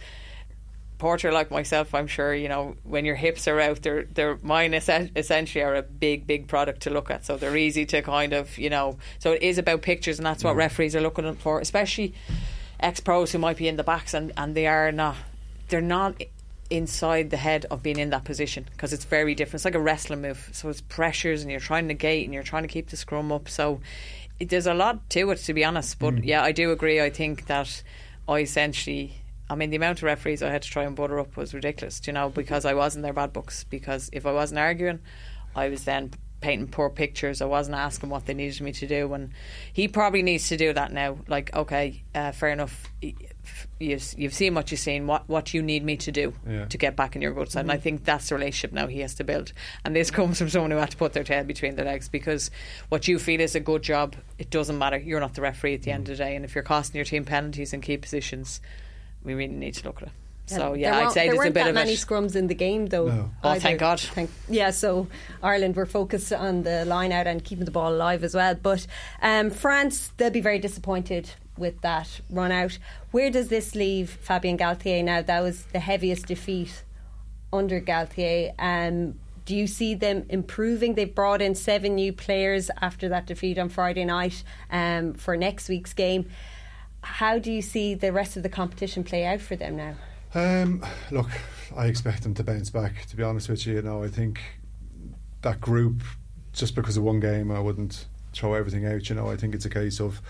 [0.98, 4.74] Porter, like myself, I'm sure you know when your hips are out, they're they're mine
[4.74, 7.24] essentially are a big big product to look at.
[7.24, 8.98] So they're easy to kind of you know.
[9.20, 12.14] So it is about pictures, and that's what referees are looking for, especially
[12.80, 15.16] ex pros who might be in the backs and and they are not.
[15.68, 16.22] They're not
[16.70, 19.56] inside the head of being in that position because it's very different.
[19.56, 20.50] It's like a wrestling move.
[20.52, 23.32] So it's pressures, and you're trying to negate, and you're trying to keep the scrum
[23.32, 23.48] up.
[23.48, 23.80] So
[24.38, 25.98] it, there's a lot to it, to be honest.
[25.98, 26.24] But mm.
[26.24, 27.00] yeah, I do agree.
[27.00, 27.82] I think that
[28.28, 29.14] I essentially.
[29.50, 32.02] I mean, the amount of referees I had to try and butter up was ridiculous,
[32.06, 33.64] you know, because I was in their bad books.
[33.64, 35.00] Because if I wasn't arguing,
[35.56, 37.42] I was then painting poor pictures.
[37.42, 39.12] I wasn't asking what they needed me to do.
[39.12, 39.30] And
[39.72, 41.18] he probably needs to do that now.
[41.26, 42.90] Like, okay, uh, fair enough.
[43.80, 45.06] You've, you've seen what you've seen.
[45.06, 46.66] What what you need me to do Yeah.
[46.66, 49.00] to get back in your good side, and I think that's the relationship now he
[49.00, 49.52] has to build.
[49.84, 52.50] And this comes from someone who had to put their tail between their legs because
[52.90, 54.98] what you feel is a good job, it doesn't matter.
[54.98, 57.04] You're not the referee at the end of the day, and if you're costing your
[57.06, 58.60] team penalties in key positions,
[59.24, 60.14] we really need to look at it.
[60.48, 61.98] So yeah, I'd say there there's a weren't bit that of many it.
[61.98, 63.08] scrums in the game though.
[63.08, 63.30] No.
[63.44, 63.60] Oh, either.
[63.60, 64.00] thank God.
[64.00, 65.06] Thank- yeah, so
[65.42, 68.54] Ireland were focused on the line out and keeping the ball alive as well.
[68.54, 68.86] But
[69.22, 72.78] um, France, they'll be very disappointed with that run out.
[73.10, 75.22] Where does this leave Fabien Galthié now?
[75.22, 76.84] That was the heaviest defeat
[77.52, 78.52] under Galthié.
[78.58, 80.94] Um, Do you see them improving?
[80.94, 85.68] They've brought in seven new players after that defeat on Friday night um, for next
[85.68, 86.28] week's game.
[87.02, 89.94] How do you see the rest of the competition play out for them now?
[90.38, 91.30] Um, look,
[91.76, 93.06] I expect them to bounce back.
[93.06, 94.40] To be honest with you, you know, I think
[95.42, 96.02] that group,
[96.52, 99.08] just because of one game, I wouldn't throw everything out.
[99.08, 100.22] You know, I think it's a case of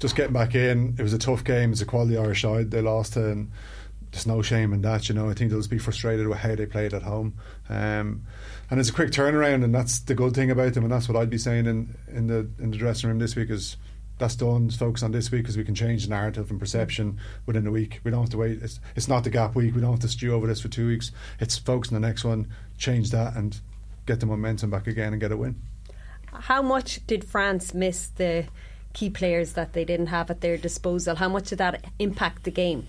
[0.00, 0.94] just getting back in.
[0.98, 1.72] It was a tough game.
[1.72, 2.70] It's a quality Irish side.
[2.70, 3.50] They lost and
[4.12, 5.08] there's no shame in that.
[5.08, 7.34] You know, I think they'll just be frustrated with how they played at home.
[7.68, 8.26] Um,
[8.70, 10.84] and it's a quick turnaround, and that's the good thing about them.
[10.84, 13.50] And that's what I'd be saying in, in the in the dressing room this week
[13.50, 13.76] is
[14.18, 14.70] that's done.
[14.70, 18.00] Focus on this week because we can change the narrative and perception within a week.
[18.04, 18.62] We don't have to wait.
[18.62, 19.74] It's, it's not the gap week.
[19.74, 21.10] We don't have to stew over this for two weeks.
[21.40, 22.48] It's focus on the next one,
[22.78, 23.58] change that, and
[24.06, 25.60] get the momentum back again and get a win.
[26.32, 28.46] How much did France miss the
[28.92, 31.16] key players that they didn't have at their disposal?
[31.16, 32.88] How much did that impact the game?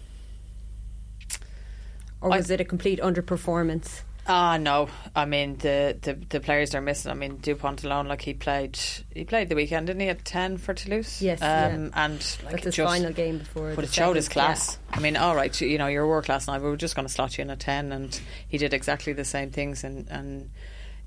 [2.21, 4.01] Or was I, it a complete underperformance?
[4.27, 4.89] Ah, no.
[5.15, 7.11] I mean, the, the, the players they're missing.
[7.11, 8.77] I mean, Dupont alone, like he played,
[9.13, 10.09] he played the weekend, didn't he?
[10.09, 11.21] At ten for Toulouse.
[11.21, 11.89] Yes, um, yeah.
[11.93, 13.75] and like that's his just, final game before.
[13.75, 14.79] But it showed his class.
[14.89, 14.97] Yeah.
[14.97, 16.61] I mean, all right, you know, your work last night.
[16.61, 19.25] We were just going to slot you in at ten, and he did exactly the
[19.25, 19.83] same things.
[19.83, 20.49] And and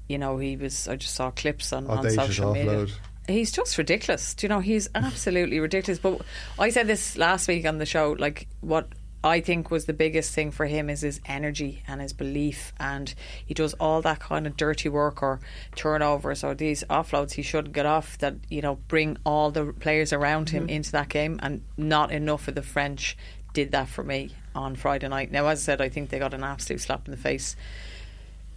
[0.06, 0.86] you know, he was.
[0.86, 2.86] I just saw clips on, on social media.
[3.26, 4.32] He's just ridiculous.
[4.34, 4.60] Do you know?
[4.60, 5.98] He's absolutely ridiculous.
[5.98, 6.22] But
[6.58, 8.14] I said this last week on the show.
[8.16, 8.88] Like what
[9.22, 13.12] I think was the biggest thing for him is his energy and his belief, and
[13.44, 15.40] he does all that kind of dirty work or
[15.74, 20.12] turnovers or these offloads he should get off that you know bring all the players
[20.12, 20.76] around him mm-hmm.
[20.76, 23.16] into that game, and not enough of the French
[23.52, 25.32] did that for me on Friday night.
[25.32, 27.56] Now, as I said, I think they got an absolute slap in the face.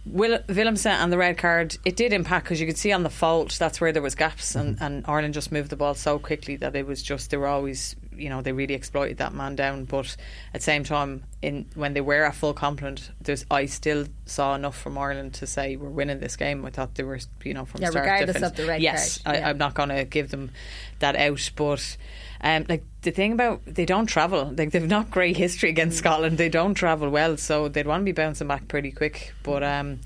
[0.04, 3.10] Will, Willemse and the red card, it did impact because you could see on the
[3.10, 4.84] fault that's where there was gaps, and, mm-hmm.
[4.84, 7.96] and Ireland just moved the ball so quickly that it was just they were always
[8.16, 9.84] you know they really exploited that man down.
[9.84, 10.16] But
[10.54, 14.54] at the same time, in when they were at full complement, there's I still saw
[14.54, 16.64] enough from Ireland to say we're winning this game.
[16.64, 19.36] I thought they were you know from yeah, start regardless of the red yes, card.
[19.36, 20.50] I, I'm not going to give them
[20.98, 21.96] that out, but.
[22.44, 25.98] Um, like the thing about they don't travel, like they've not great history against mm.
[26.00, 26.38] Scotland.
[26.38, 29.32] They don't travel well, so they'd want to be bouncing back pretty quick.
[29.44, 30.00] But um,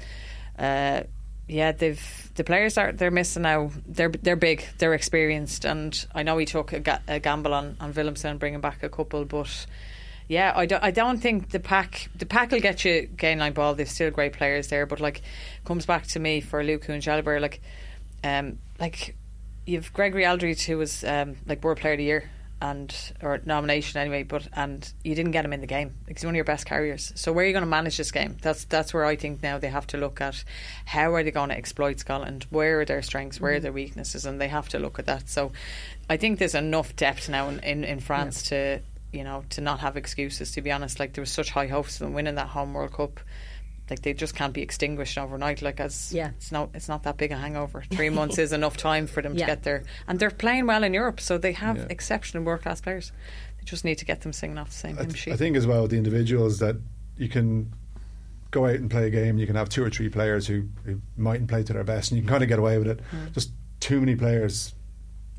[0.59, 1.05] uh,
[1.49, 3.70] yeah, they've the players are they're missing now.
[3.87, 7.77] They're they're big, they're experienced, and I know he took a, ga- a gamble on
[7.81, 9.66] on Willemse bringing back a couple, but
[10.29, 13.53] yeah, I don't, I don't think the pack the pack will get you gain line
[13.53, 13.75] ball.
[13.75, 15.22] They've still great players there, but like
[15.64, 17.61] comes back to me for Luke and Jalibert, like
[18.22, 19.16] um like
[19.66, 24.01] you've Gregory Alldritt who was um like world player of the year and or nomination
[24.01, 26.45] anyway, but and you didn't get him in the game because he's one of your
[26.45, 27.12] best carriers.
[27.14, 28.37] So where are you going to manage this game?
[28.40, 30.42] That's that's where I think now they have to look at
[30.87, 32.47] how are they going to exploit Scotland?
[32.51, 33.40] Where are their strengths?
[33.40, 33.62] Where are mm-hmm.
[33.62, 34.25] their weaknesses?
[34.25, 35.29] And they have to look at that.
[35.29, 35.53] So
[36.09, 38.77] I think there's enough depth now in in, in France yeah.
[38.77, 40.53] to you know to not have excuses.
[40.53, 42.92] To be honest, like there was such high hopes of them winning that home World
[42.92, 43.21] Cup
[43.90, 45.62] like they just can't be extinguished overnight.
[45.62, 47.85] Like as yeah, it's not it's not that big a hangover.
[47.90, 49.46] Three months is enough time for them yeah.
[49.46, 51.87] to get there, and they're playing well in Europe, so they have yeah.
[51.90, 53.12] exceptional world class players.
[53.59, 55.33] They just need to get them singing off the same hymn sheet.
[55.33, 56.77] I think as well with the individuals that
[57.16, 57.72] you can
[58.51, 59.38] go out and play a game.
[59.38, 62.16] You can have two or three players who, who mightn't play to their best, and
[62.16, 63.01] you can kind of get away with it.
[63.12, 63.33] Mm.
[63.33, 64.75] Just too many players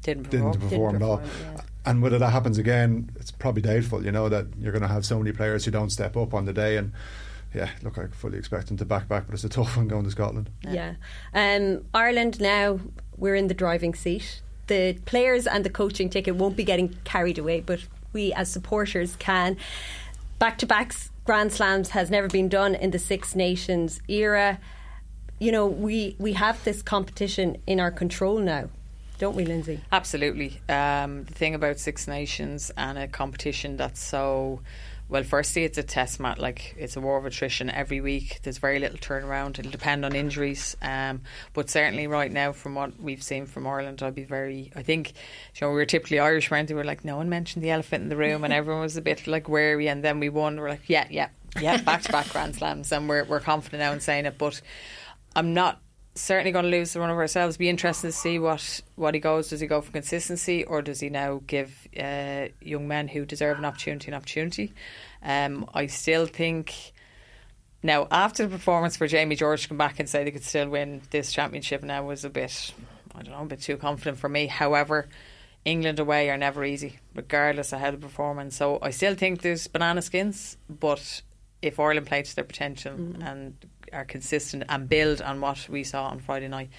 [0.04, 1.22] didn't perform, didn't perform didn't at all.
[1.42, 1.62] yeah.
[1.86, 4.04] And whether that happens again, it's probably doubtful.
[4.04, 6.46] You know that you're going to have so many players who don't step up on
[6.46, 6.92] the day and
[7.58, 10.04] yeah, look, I fully expect them to back back, but it's a tough one going
[10.04, 10.50] to Scotland.
[10.62, 10.94] Yeah.
[11.34, 12.80] Um, Ireland now,
[13.18, 14.42] we're in the driving seat.
[14.68, 17.80] The players and the coaching ticket won't be getting carried away, but
[18.14, 19.58] we as supporters can.
[20.38, 24.60] Back to backs Grand Slams has never been done in the Six Nations era.
[25.40, 28.70] You know, we, we have this competition in our control now
[29.20, 29.82] don't we, Lindsay?
[29.92, 30.62] Absolutely.
[30.70, 34.62] Um, the thing about Six Nations and a competition that's so
[35.10, 36.38] well, firstly, it's a test match.
[36.38, 38.40] Like it's a war of attrition every week.
[38.44, 39.58] There's very little turnaround.
[39.58, 40.76] It'll depend on injuries.
[40.82, 41.22] Um,
[41.54, 44.72] but certainly, right now, from what we've seen from Ireland, I'd be very.
[44.76, 45.14] I think,
[45.56, 46.70] you know, we were typically Irish, we?
[46.70, 49.02] We were like, no one mentioned the elephant in the room, and everyone was a
[49.02, 49.88] bit like wary.
[49.88, 50.60] And then we won.
[50.60, 53.94] We're like, yeah, yeah, yeah, back to back Grand Slams, and we're we're confident now
[53.94, 54.38] in saying it.
[54.38, 54.62] But
[55.36, 55.82] I'm not
[56.20, 57.58] certainly going to lose the run of ourselves.
[57.58, 59.50] Be interested to see what what he goes.
[59.50, 63.58] Does he go for consistency, or does he now give uh, young men who deserve
[63.58, 64.74] an opportunity an opportunity?
[65.24, 66.94] Um, I still think.
[67.84, 70.68] Now, after the performance for Jamie George to come back and say they could still
[70.68, 72.74] win this championship now was a bit,
[73.16, 74.48] I don't know, a bit too confident for me.
[74.48, 75.08] However,
[75.64, 78.58] England away are never easy, regardless of how the performance.
[78.58, 81.22] So I still think there's banana skins, but
[81.62, 83.24] if Ireland play to their potential mm.
[83.24, 83.56] and
[83.94, 86.70] are consistent and build on what we saw on Friday night,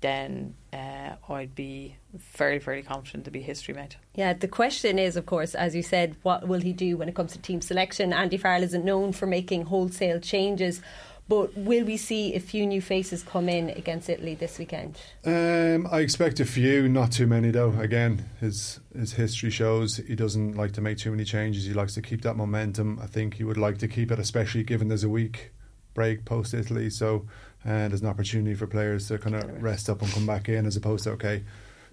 [0.00, 3.96] then uh, I'd be very, very confident to be history made.
[4.14, 7.14] Yeah, the question is, of course, as you said, what will he do when it
[7.14, 8.12] comes to team selection?
[8.12, 10.82] Andy Farrell isn't known for making wholesale changes.
[11.28, 14.98] But will we see a few new faces come in against Italy this weekend?
[15.24, 17.70] Um, I expect a few, not too many though.
[17.78, 21.64] Again, his his history shows he doesn't like to make too many changes.
[21.64, 22.98] He likes to keep that momentum.
[23.00, 25.52] I think he would like to keep it, especially given there's a week
[25.94, 26.90] break post Italy.
[26.90, 27.26] So
[27.64, 30.66] uh, there's an opportunity for players to kind of rest up and come back in,
[30.66, 31.44] as opposed to okay,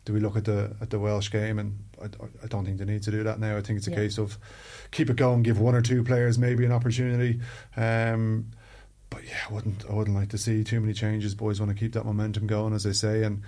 [0.06, 1.60] do we look at the at the Welsh game?
[1.60, 2.06] And I,
[2.44, 3.58] I don't think they need to do that now.
[3.58, 3.98] I think it's a Yeah.
[3.98, 4.38] case of
[4.92, 7.40] keep it going, give one or two players maybe an opportunity.
[7.78, 8.52] Um,
[9.10, 11.36] but yeah, I wouldn't I wouldn't like to see too many changes.
[11.36, 13.42] Boys want to keep that momentum going, as they say, and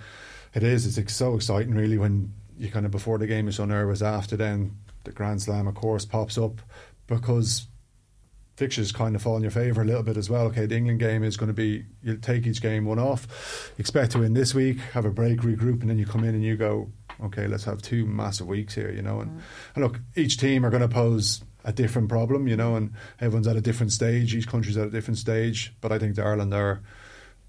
[0.54, 0.98] it is.
[0.98, 4.02] It's so exciting, really, when you kind of before the game you're so nervous.
[4.02, 6.60] After then, the Grand Slam, of course, pops up
[7.06, 7.66] because
[8.56, 10.46] fixtures kind of fall in your favour a little bit as well.
[10.46, 13.72] Okay, the England game is going to be you'll take each game one off.
[13.78, 16.44] Expect to win this week, have a break, regroup, and then you come in and
[16.44, 16.90] you go,
[17.22, 19.20] okay, let's have two massive weeks here, you know.
[19.20, 19.42] And, mm.
[19.74, 23.46] and look, each team are going to pose a different problem, you know, and everyone's
[23.46, 24.34] at a different stage.
[24.34, 26.82] Each country's at a different stage, but I think the Ireland are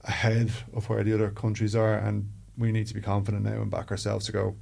[0.04, 3.72] ahead of where the other countries are, and we need to be confident now and
[3.72, 4.56] back ourselves to go.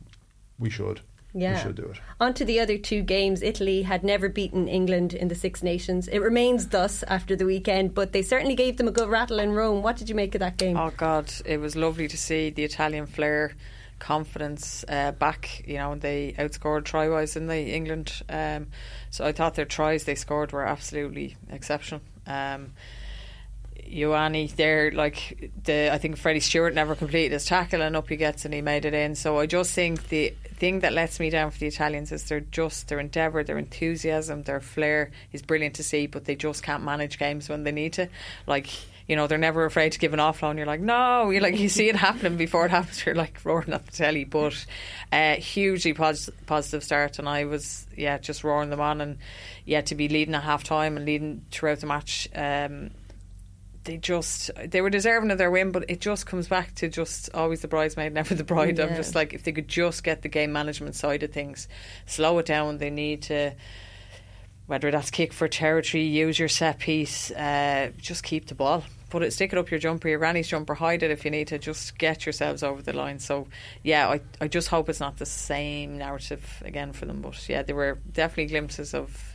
[0.58, 1.02] We should.
[1.34, 1.56] Yeah.
[1.56, 2.00] We should do it.
[2.20, 3.42] On to the other two games.
[3.42, 6.08] Italy had never beaten England in the Six Nations.
[6.08, 9.54] It remains thus after the weekend, but they certainly gave them a good rattle in
[9.54, 9.82] Rome.
[9.82, 10.78] What did you make of that game?
[10.78, 13.54] Oh God, it was lovely to see the Italian flair,
[14.00, 15.64] confidence uh, back.
[15.66, 18.12] You know, they outscored try wise in the England.
[18.28, 18.68] Um,
[19.10, 22.02] so I thought their tries they scored were absolutely exceptional.
[22.28, 22.74] Um,
[23.92, 28.16] Ioanni there, like the I think Freddie Steward never completed his tackle and up he
[28.16, 29.16] gets and he made it in.
[29.16, 32.40] So I just think the thing that lets me down for the Italians is they're
[32.40, 36.84] just their endeavour, their enthusiasm, their flair is brilliant to see, but they just can't
[36.84, 38.08] manage games when they need to.
[38.48, 38.70] Like
[39.08, 40.52] you know, they're never afraid to give an offload.
[40.52, 43.06] And You're like, no, you like you see it happening before it happens.
[43.06, 44.66] You're like roaring at the telly, but
[45.12, 49.18] uh, hugely pos- positive start, and I was yeah just roaring them on, and
[49.66, 52.30] yeah to be leading at half time and leading throughout the match.
[52.34, 52.92] Um,
[53.84, 57.30] they just they were deserving of their win, but it just comes back to just
[57.34, 58.80] always the bridesmaid, never the bride.
[58.80, 61.68] I'm just like if they could just get the game management side of things,
[62.06, 62.78] slow it down.
[62.78, 63.54] They need to
[64.72, 68.86] whether that's kick for territory, use your set piece, uh, just keep the ball.
[69.10, 71.50] Put it, stick it up your jumper, your granny's jumper, hide it if you need
[71.50, 71.60] to.
[71.60, 73.20] Just get yourselves over the line.
[73.20, 73.48] So,
[73.84, 77.20] yeah, I, I just hope it's not the same narrative again for them.
[77.20, 79.31] But yeah, there were definitely glimpses of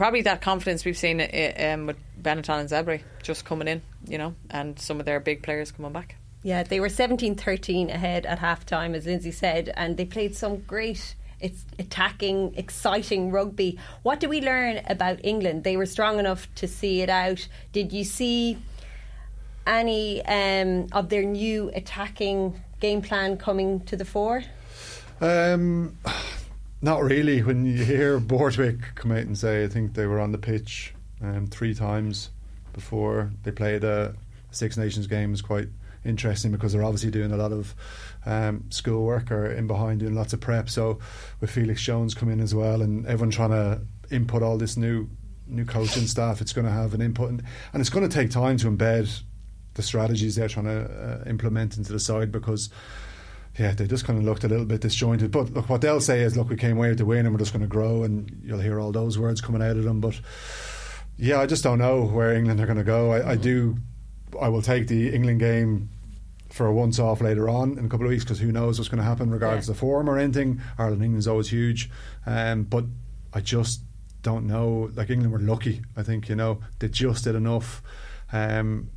[0.00, 4.34] probably that confidence we've seen um, with Benetton and Zebre just coming in, you know,
[4.48, 6.16] and some of their big players coming back.
[6.42, 10.34] Yeah, they were 17 13 ahead at half time, as Lindsay said, and they played
[10.34, 11.16] some great.
[11.38, 13.78] It's attacking, exciting rugby.
[14.02, 15.64] What do we learn about England?
[15.64, 17.46] They were strong enough to see it out.
[17.72, 18.56] Did you see
[19.66, 24.44] any um, of their new attacking game plan coming to the fore?
[25.20, 25.98] Um,
[26.82, 27.42] not really.
[27.42, 30.94] When you hear Borthwick come out and say, I think they were on the pitch
[31.22, 32.30] um, three times
[32.72, 34.14] before they played a
[34.50, 35.68] Six Nations game is quite
[36.04, 37.74] interesting because they're obviously doing a lot of
[38.26, 40.68] um, schoolwork or in behind doing lots of prep.
[40.70, 40.98] So
[41.40, 45.08] with Felix Jones come in as well, and everyone trying to input all this new
[45.46, 48.30] new coaching staff, it's going to have an input, and, and it's going to take
[48.30, 49.22] time to embed
[49.74, 50.84] the strategies they're trying to
[51.24, 52.70] uh, implement into the side because
[53.58, 55.30] yeah, they just kind of looked a little bit disjointed.
[55.30, 57.38] But look, what they'll say is, look, we came away with the win and we're
[57.40, 60.00] just going to grow, and you'll hear all those words coming out of them.
[60.00, 60.20] But
[61.16, 63.12] yeah, I just don't know where England are going to go.
[63.12, 63.76] I, I do,
[64.40, 65.90] I will take the England game
[66.48, 68.88] for a once off later on in a couple of weeks because who knows what's
[68.88, 69.72] going to happen regardless Yeah.
[69.72, 70.60] of form or anything.
[70.78, 71.90] Ireland and England's always huge,
[72.26, 72.84] um, but
[73.32, 73.82] I just
[74.22, 74.90] don't know.
[74.94, 76.28] Like England were lucky, I think.
[76.28, 77.82] You know, they just did enough.
[78.32, 78.90] Um,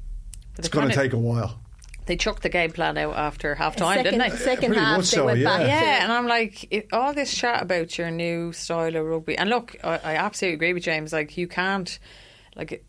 [0.57, 1.59] it's going to take a while.
[2.05, 4.37] They chucked the game plan out after half time, second, didn't they?
[4.37, 5.57] Second Pretty half, much they so, went yeah.
[5.57, 5.67] back.
[5.67, 9.37] Yeah, to, and I'm like, it, all this chat about your new style of rugby,
[9.37, 11.13] and look, I, I absolutely agree with James.
[11.13, 11.97] Like, you can't,
[12.55, 12.85] like,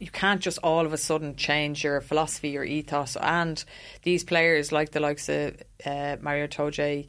[0.00, 3.62] you can't just all of a sudden change your philosophy, your ethos, and
[4.02, 7.06] these players like the likes of uh, Maro Itoje,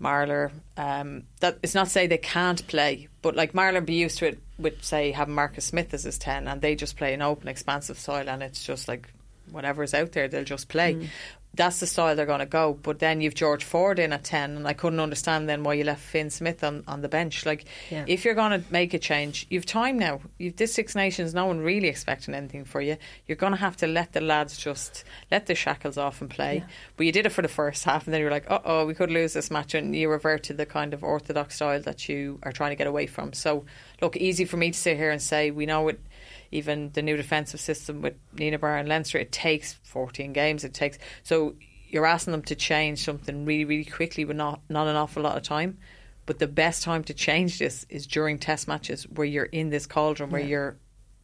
[0.00, 0.52] Marler.
[0.76, 4.26] Um, that it's not to say they can't play, but like Marler be used to
[4.26, 7.48] it with say having Marcus Smith as his ten, and they just play an open,
[7.48, 9.08] expansive style, and it's just like
[9.56, 11.08] whatever's out there, they'll just play.
[11.54, 12.74] That's the style they're going to go.
[12.74, 15.84] But then you've George Ford in at 10, and I couldn't understand then why you
[15.84, 17.46] left Fin Smith on, on the bench.
[17.46, 18.04] Like, Yeah.
[18.06, 20.20] if you're going to make a change, you've time now.
[20.36, 22.98] You've this Six Nations, no one really expecting anything for you.
[23.26, 26.62] You're going to have to let the lads just let the shackles off and play.
[26.98, 28.92] But you did it for the first half, and then you're like, uh oh, we
[28.92, 32.38] could lose this match, and you revert to the kind of orthodox style that you
[32.42, 33.32] are trying to get away from.
[33.32, 33.64] So,
[34.02, 36.00] look, easy for me to sit here and say, we know it
[36.50, 40.64] even the new defensive system with Nina Barr and Leinster, it takes 14 games.
[40.64, 41.56] It takes so
[41.88, 45.36] you're asking them to change something really, really quickly with not not an awful lot
[45.36, 45.78] of time.
[46.26, 49.86] But the best time to change this is during test matches where you're in this
[49.86, 50.76] cauldron where you're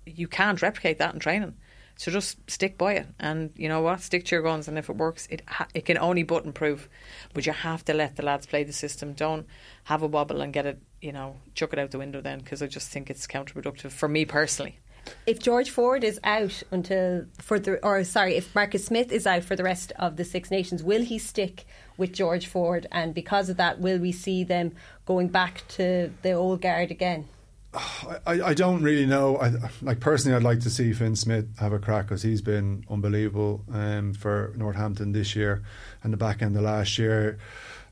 [0.06, 1.54] you can't replicate that in training.
[1.96, 4.88] So just stick by it, and you know what, stick to your guns, and if
[4.88, 6.88] it works, it ha- it can only but improve.
[7.34, 9.12] But you have to let the lads play the system.
[9.12, 9.46] Don't
[9.84, 12.62] have a wobble and get it, you know, chuck it out the window then, because
[12.62, 14.78] I just think it's counterproductive for me personally.
[15.26, 19.44] If George Ford is out until for the or sorry, if Marcus Smith is out
[19.44, 21.64] for the rest of the Six Nations, will he stick
[21.96, 22.86] with George Ford?
[22.90, 24.72] And because of that, will we see them
[25.07, 27.28] going back to the old guard again?
[27.74, 29.38] I, I don't really know.
[29.38, 32.84] I, like personally, I'd like to see Fin Smith have a crack because he's been
[32.90, 35.62] unbelievable um, for Northampton this year
[36.03, 37.38] and the back end of last year.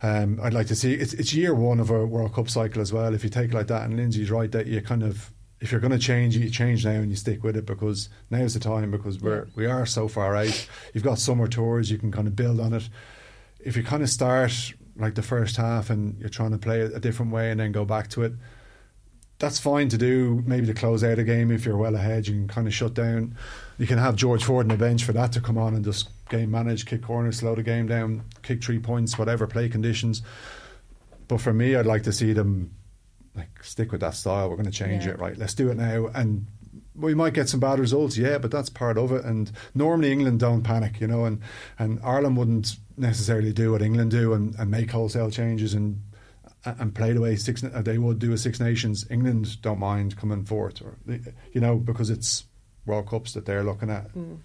[0.03, 2.93] Um, I'd like to see it's, it's year one of a World Cup cycle as
[2.93, 3.15] well.
[3.15, 5.31] If you take it like that, and Lindsay's right that you kind of
[5.61, 8.55] if you're going to change, you change now and you stick with it because now's
[8.55, 10.69] the time because we're we are so far out.
[10.95, 12.89] You've got summer tours, you can kind of build on it.
[13.59, 16.93] If you kind of start like the first half and you're trying to play it
[16.95, 18.33] a different way and then go back to it
[19.41, 20.45] that's fine to do.
[20.47, 22.95] Maybe to close out a game if you're well ahead, you can kind of shut
[22.95, 23.35] down.
[23.79, 26.11] You can have George Ford on the bench for that to come on and just
[26.29, 30.23] game manage, kick corners, slow the game down, kick three points, whatever play conditions.
[31.27, 32.71] But for me, I'd like to see them
[33.35, 34.49] like stick with that style.
[34.49, 35.12] We're going to change yeah.
[35.12, 35.37] it, right?
[35.37, 36.47] Let's do it now, and
[36.95, 39.24] we might get some bad results, yeah, but that's part of it.
[39.24, 41.41] And normally England don't panic, you know, and
[41.78, 46.03] and Ireland wouldn't necessarily do what England do and, and make wholesale changes and
[46.64, 49.07] and play the way six they would do a Six Nations.
[49.11, 50.99] England don't mind coming fourth, or
[51.53, 52.45] you know, because it's
[52.87, 54.39] World Cups that they're looking at mm.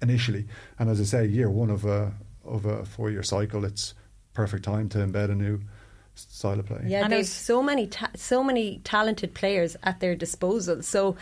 [0.00, 0.46] initially.
[0.78, 2.14] And as I say, year one of a
[2.44, 3.94] of a four year cycle, it's
[4.32, 5.60] perfect time to embed a new
[6.18, 6.84] style of play.
[6.86, 10.82] Yeah, and there's so many ta- so many talented players at their disposal.
[10.82, 11.16] So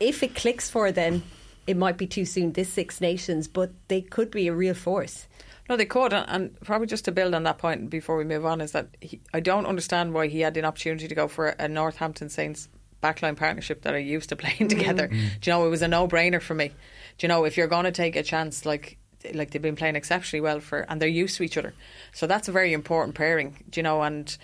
[0.00, 1.22] if it clicks for them,
[1.66, 5.26] it might be too soon this Six Nations, but they could be a real force.
[5.68, 8.60] No, they could, and probably just to build on that point before we move on
[8.60, 11.66] is that he, I don't understand why he had an opportunity to go for a
[11.66, 12.68] Northampton Saints
[13.02, 15.08] backline partnership that are used to playing together.
[15.08, 15.26] Mm-hmm.
[15.40, 16.68] Do you know it was a no brainer for me?
[16.68, 18.98] Do you know if you're going to take a chance like
[19.34, 21.74] like they've been playing exceptionally well for and they're used to each other,
[22.12, 23.64] so that's a very important pairing.
[23.70, 24.36] Do you know and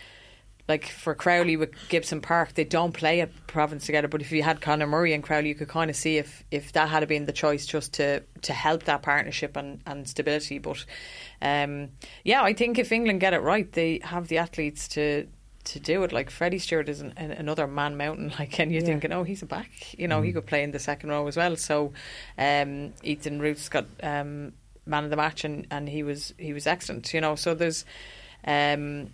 [0.68, 4.08] like for Crowley with Gibson Park, they don't play at Province together.
[4.08, 6.72] But if you had Conor Murray and Crowley, you could kind of see if, if
[6.72, 10.58] that had been the choice just to, to help that partnership and, and stability.
[10.58, 10.84] But
[11.40, 11.90] um,
[12.24, 15.26] yeah, I think if England get it right, they have the athletes to
[15.64, 16.12] to do it.
[16.12, 18.32] Like Freddie Steward is an, an, another man mountain.
[18.38, 18.86] Like, and you're yeah.
[18.86, 19.70] thinking, oh, he's a back.
[19.96, 20.26] You know, mm.
[20.26, 21.54] he could play in the second row as well.
[21.56, 21.92] So
[22.36, 24.52] um, Ethan Roots got um,
[24.86, 27.12] man of the match, and, and he was he was excellent.
[27.12, 27.84] You know, so there's.
[28.44, 29.10] Um,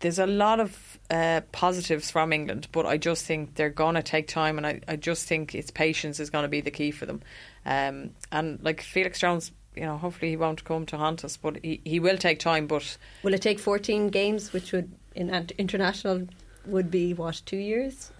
[0.00, 4.02] there's a lot of uh, positives from England, but I just think they're going to
[4.02, 6.90] take time, and I, I just think it's patience is going to be the key
[6.90, 7.22] for them.
[7.64, 11.58] Um, and like Felix Jones, you know, hopefully he won't come to haunt us, but
[11.62, 12.66] he, he will take time.
[12.66, 16.26] But will it take 14 games, which would in international
[16.66, 18.10] would be what two years?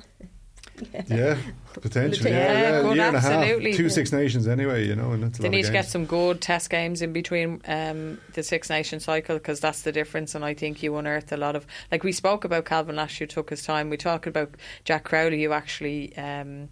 [1.09, 1.37] Yeah.
[1.72, 2.31] potentially.
[2.31, 2.93] Yeah, yeah, yeah.
[2.93, 4.87] year and a half, two Six Nations anyway.
[4.87, 8.18] You know, and that's they need to get some good test games in between um,
[8.35, 10.35] the Six Nation cycle because that's the difference.
[10.35, 13.27] And I think you unearthed a lot of like we spoke about Calvin Nash, who
[13.27, 13.91] took his time.
[13.91, 14.55] We talked about
[14.85, 16.16] Jack Crowley, who actually.
[16.16, 16.68] Um,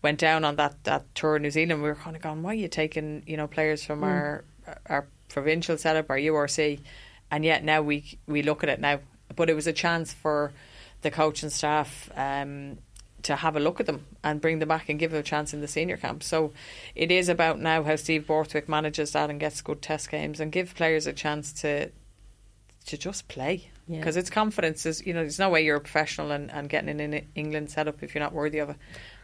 [0.00, 2.52] went down on that, that tour in New Zealand, we were kind of going, why
[2.52, 4.04] are you taking you know players from mm.
[4.04, 4.44] our
[4.86, 6.80] our provincial setup, our URC,
[7.30, 9.00] and yet now we we look at it now.
[9.34, 10.52] But it was a chance for
[11.02, 12.78] the coach and staff um,
[13.22, 15.52] to have a look at them and bring them back and give them a chance
[15.52, 16.22] in the senior camp.
[16.22, 16.52] So
[16.94, 20.52] it is about now how Steve Borthwick manages that and gets good test games and
[20.52, 21.90] give players a chance to
[22.86, 24.20] to just play because yeah.
[24.20, 24.86] it's confidence.
[24.86, 27.88] Is you know, there's no way you're a professional and, and getting in England set
[27.88, 28.76] up if you're not worthy of it.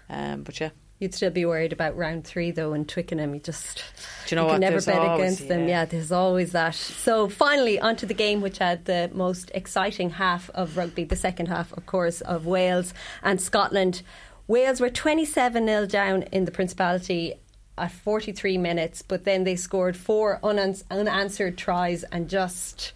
[0.09, 0.71] Um, but yeah.
[1.01, 3.35] You'd still be worried about round three though in Twickenham.
[3.35, 3.83] You just
[4.27, 5.49] Do you know you can never bet always, against yeah.
[5.49, 5.69] them.
[5.69, 6.75] Yeah, there's always that.
[6.75, 11.47] So finally, onto the game which had the most exciting half of rugby, the second
[11.47, 14.03] half, of course, of Wales and Scotland.
[14.47, 17.35] Wales were 27 0 down in the Principality
[17.77, 22.93] at 43 minutes, but then they scored four unans- unanswered tries and just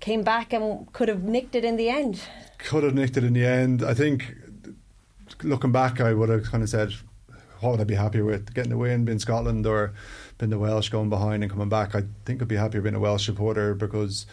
[0.00, 2.20] came back and could have nicked it in the end.
[2.58, 3.82] Could have nicked it in the end.
[3.82, 4.34] I think
[5.42, 6.92] looking back, I would have kind of said,
[7.60, 8.54] what would I be happier with?
[8.54, 9.94] Getting the win, being Scotland, or
[10.38, 11.94] being the Welsh going behind and coming back?
[11.94, 14.26] I think I'd be happier being a Welsh supporter because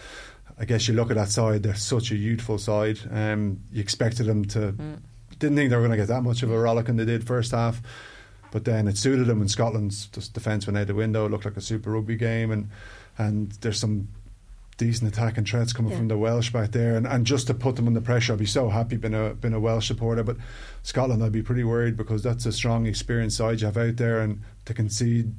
[0.57, 2.99] I guess you look at that side, they're such a youthful side.
[3.09, 4.99] Um, you expected them to, mm.
[5.39, 7.26] didn't think they were going to get that much of a rollick, and they did
[7.26, 7.82] first half.
[8.51, 11.26] But then it suited them, and Scotland's just defence went out the window.
[11.26, 12.69] It looked like a Super Rugby game, and
[13.17, 14.09] and there's some
[14.78, 15.97] decent attacking threats coming yeah.
[15.97, 18.45] from the Welsh back there, and, and just to put them under pressure, I'd be
[18.45, 20.24] so happy being a being a Welsh supporter.
[20.24, 20.38] But
[20.84, 24.19] Scotland, I'd be pretty worried because that's a strong, experienced side you have out there,
[24.19, 25.34] and to concede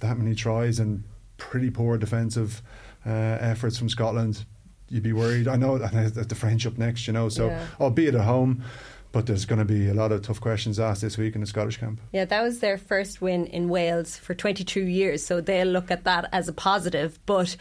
[0.00, 1.04] that many tries and
[1.36, 2.62] pretty poor defensive
[3.06, 4.44] uh, efforts from Scotland,
[4.88, 5.48] you'd be worried.
[5.48, 7.66] I know that the French up next, you know, so yeah.
[7.80, 8.64] albeit at home.
[9.12, 11.46] but there's going to be a lot of tough questions asked this week in the
[11.46, 12.00] Scottish camp.
[12.12, 16.04] Yeah, that was their first win in Wales for 22 years, so they'll look at
[16.04, 17.18] that as a positive.
[17.26, 17.56] But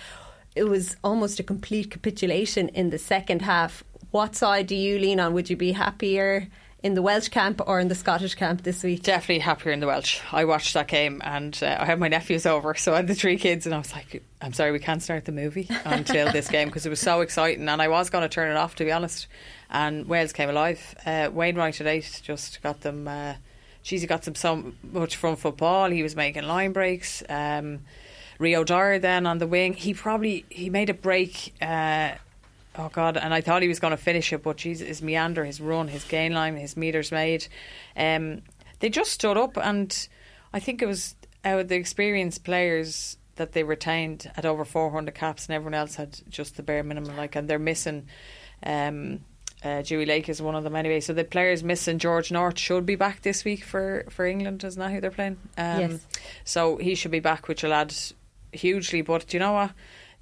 [0.56, 3.84] it was almost a complete capitulation in the second half.
[4.12, 5.34] What side do you lean on?
[5.34, 6.48] Would you be happier
[6.84, 9.04] in the Welsh camp or in the Scottish camp this week?
[9.04, 10.20] Definitely happier in the Welsh.
[10.32, 13.16] I watched that game and uh, I had my nephews over, so I had the
[13.16, 16.50] three kids, and I was like, I'm sorry, we can't start the movie until this
[16.50, 17.70] game because it was so exciting.
[17.70, 19.28] And I was going to turn it off, to be honest.
[19.70, 20.96] And Wales came alive.
[21.06, 23.08] Uh, Wainwright at eight just got them.
[23.08, 23.36] Uh,
[23.84, 25.90] geez, he got them so much from football.
[25.90, 27.24] He was making line breaks.
[27.30, 27.82] Um,
[28.42, 29.74] Rio Dyer then on the wing.
[29.74, 31.54] He probably he made a break.
[31.62, 32.14] Uh,
[32.76, 33.16] oh God!
[33.16, 35.88] And I thought he was going to finish it, but Jesus, his meander, his run,
[35.88, 37.48] his gain line, his meters made.
[37.96, 38.42] Um,
[38.80, 40.08] they just stood up, and
[40.54, 41.16] I think it was
[41.46, 45.96] out of the experienced players that they retained at over 400 caps, and everyone else
[45.96, 47.16] had just the bare minimum.
[47.16, 48.08] Like, and they're missing.
[48.64, 49.22] Um,
[49.64, 51.00] uh, Dewi Lake is one of them anyway.
[51.00, 54.80] So the players missing George North should be back this week for, for England, isn't
[54.80, 55.38] that who they're playing?
[55.56, 56.08] Um, yes.
[56.44, 57.94] So he should be back, which will add
[58.52, 59.02] hugely.
[59.02, 59.72] But do you know what?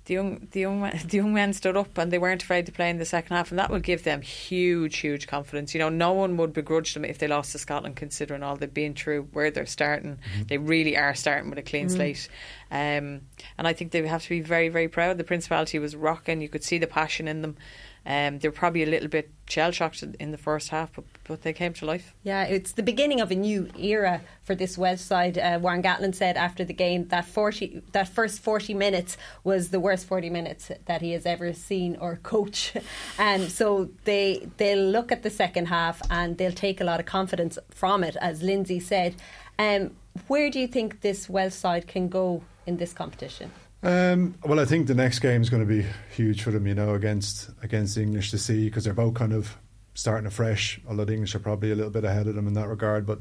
[0.05, 2.89] The young, the young, the young men stood up and they weren't afraid to play
[2.89, 5.73] in the second half, and that will give them huge, huge confidence.
[5.73, 8.73] You know, no one would begrudge them if they lost to Scotland, considering all they've
[8.73, 10.17] been through, where they're starting.
[10.17, 10.43] Mm-hmm.
[10.47, 11.95] They really are starting with a clean mm-hmm.
[11.95, 12.29] slate,
[12.71, 13.21] um,
[13.57, 15.17] and I think they have to be very, very proud.
[15.17, 17.57] The Principality was rocking; you could see the passion in them.
[18.05, 21.41] Um, they were probably a little bit shell shocked in the first half, but, but
[21.41, 22.13] they came to life.
[22.23, 25.37] Yeah, it's the beginning of a new era for this Welsh side.
[25.37, 29.79] Uh, Warren Gatland said after the game that forty, that first forty minutes was the
[29.79, 32.73] worst forty minutes that he has ever seen or coach,
[33.17, 37.05] and so they they'll look at the second half and they'll take a lot of
[37.05, 39.15] confidence from it, as Lindsay said.
[39.57, 39.91] Um,
[40.27, 43.51] where do you think this Welsh side can go in this competition?
[43.81, 46.75] Um, well, I think the next game is going to be huge for them, you
[46.75, 49.57] know, against against the English to see because they're both kind of
[49.93, 50.81] starting afresh.
[50.87, 53.19] Although the English are probably a little bit ahead of them in that regard, but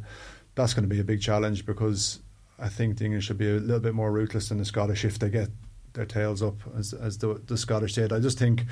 [0.55, 2.21] that's going to be a big challenge because
[2.59, 5.19] I think the English should be a little bit more ruthless than the Scottish if
[5.19, 5.49] they get
[5.93, 8.13] their tails up, as as the, the Scottish did.
[8.13, 8.65] I just think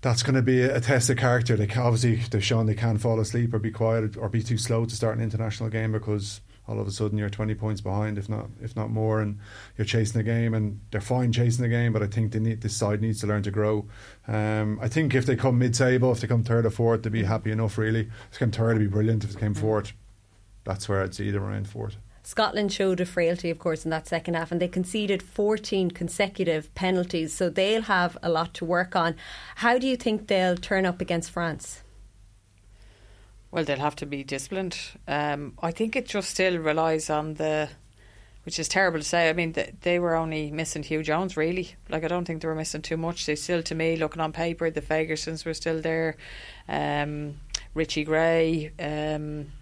[0.00, 1.56] that's going to be a test of character.
[1.56, 4.86] They obviously they've shown they can fall asleep or be quiet or be too slow
[4.86, 8.28] to start an international game because all of a sudden you're 20 points behind, if
[8.28, 9.38] not if not more, and
[9.76, 10.54] you're chasing the game.
[10.54, 13.26] And they're fine chasing the game, but I think they need this side needs to
[13.26, 13.86] learn to grow.
[14.26, 17.24] Um, I think if they come mid-table, if they come third or fourth, they'd be
[17.24, 17.78] happy enough.
[17.78, 19.24] Really, if they come third, it'd be brilliant.
[19.24, 19.92] If they came fourth,
[20.64, 21.96] that's where I'd see them around fourth.
[22.26, 26.74] Scotland showed a frailty, of course, in that second half, and they conceded 14 consecutive
[26.74, 29.14] penalties, so they'll have a lot to work on.
[29.54, 31.84] How do you think they'll turn up against France?
[33.50, 34.78] Well, they'll have to be disciplined.
[35.06, 37.68] Um, I think it just still relies on the,
[38.44, 39.30] which is terrible to say.
[39.30, 41.74] I mean, they, they were only missing Huw Jones, really.
[41.88, 43.24] Like, I don't think they were missing too much.
[43.24, 46.16] They still, to me, looking on paper, the Fagersons were still there.
[46.68, 47.36] Um,
[47.74, 48.72] Richie Gray.
[48.78, 49.52] Um,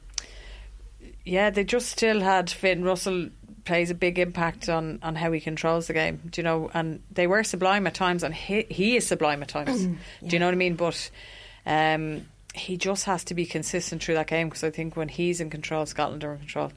[1.24, 3.28] yeah, they just still had Finn Russell
[3.64, 6.20] plays a big impact on, on how he controls the game.
[6.30, 6.70] Do you know?
[6.74, 9.86] And they were sublime at times, and he, he is sublime at times.
[9.86, 9.92] yeah.
[10.28, 10.76] Do you know what I mean?
[10.76, 11.10] But
[11.66, 15.40] um, he just has to be consistent through that game because I think when he's
[15.40, 16.72] in control, Scotland are in control.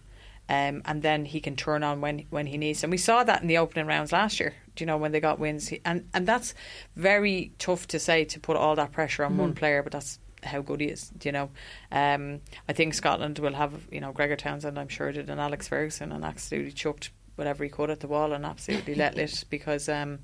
[0.49, 2.83] Um, and then he can turn on when when he needs.
[2.83, 4.53] And we saw that in the opening rounds last year.
[4.75, 5.71] Do you know when they got wins?
[5.83, 6.53] And and that's
[6.95, 9.39] very tough to say to put all that pressure on mm.
[9.39, 11.09] one player, but that's how good he is.
[11.09, 11.49] Do you know?
[11.91, 14.79] Um, I think Scotland will have you know Gregor Townsend.
[14.79, 18.31] I'm sure did and Alex Ferguson and absolutely chucked whatever he could at the wall
[18.31, 19.89] and absolutely let lit because.
[19.89, 20.19] Um,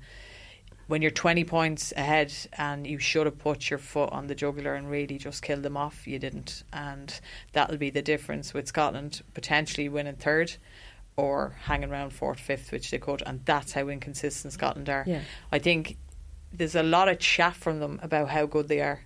[0.86, 4.74] when you're 20 points ahead and you should have put your foot on the jugular
[4.74, 6.62] and really just killed them off, you didn't.
[6.72, 7.18] And
[7.52, 10.56] that'll be the difference with Scotland potentially winning third
[11.16, 13.22] or hanging around fourth, fifth, which they could.
[13.24, 15.04] And that's how inconsistent Scotland are.
[15.06, 15.22] Yeah.
[15.52, 15.96] I think
[16.52, 19.04] there's a lot of chat from them about how good they are.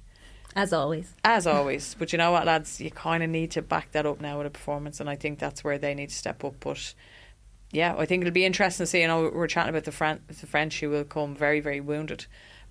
[0.57, 1.13] As always.
[1.23, 1.95] As always.
[1.99, 2.81] but you know what, lads?
[2.81, 5.01] You kind of need to back that up now with a performance.
[5.01, 6.55] And I think that's where they need to step up.
[6.61, 6.95] But
[7.71, 9.03] yeah, I think it'll be interesting to see.
[9.03, 12.27] You know, we're chatting about the, Fran- the French who will come very, very wounded.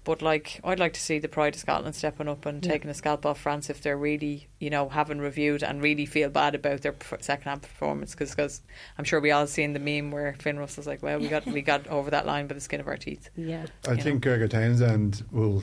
[0.07, 2.71] But like, I'd like to see the pride of Scotland stepping up and yeah.
[2.71, 6.29] taking a scalp off France if they're really, you know, having reviewed and really feel
[6.29, 8.15] bad about their second half performance.
[8.15, 8.61] Because
[8.97, 11.61] I'm sure we all seen the meme where Finn Russell's like, "Well, we got we
[11.61, 15.25] got over that line by the skin of our teeth." Yeah, I think Gregor Townsend
[15.29, 15.61] will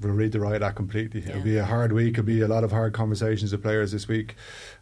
[0.00, 1.20] will read the riot act completely.
[1.20, 1.32] Yeah.
[1.32, 2.14] It'll be a hard week.
[2.14, 4.36] It'll be a lot of hard conversations with players this week,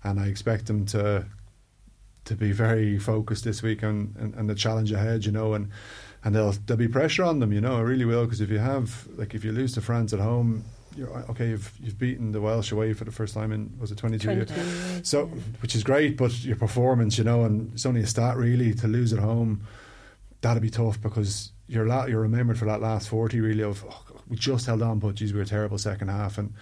[0.05, 1.27] and I expect them to
[2.31, 5.69] to be very focused this week on, on, on the challenge ahead, you know, and
[6.23, 8.59] and there'll there'll be pressure on them, you know, it really will, because if you
[8.59, 10.65] have like if you lose to France at home,
[10.97, 11.49] you're okay.
[11.49, 14.51] You've you've beaten the Welsh away for the first time in was it 22 years,
[15.03, 15.27] so
[15.61, 18.87] which is great, but your performance, you know, and it's only a stat really to
[18.87, 19.67] lose at home.
[20.41, 24.21] That'll be tough because you're la- you're remembered for that last 40 really of oh,
[24.29, 26.53] we just held on, but geez, we were terrible second half and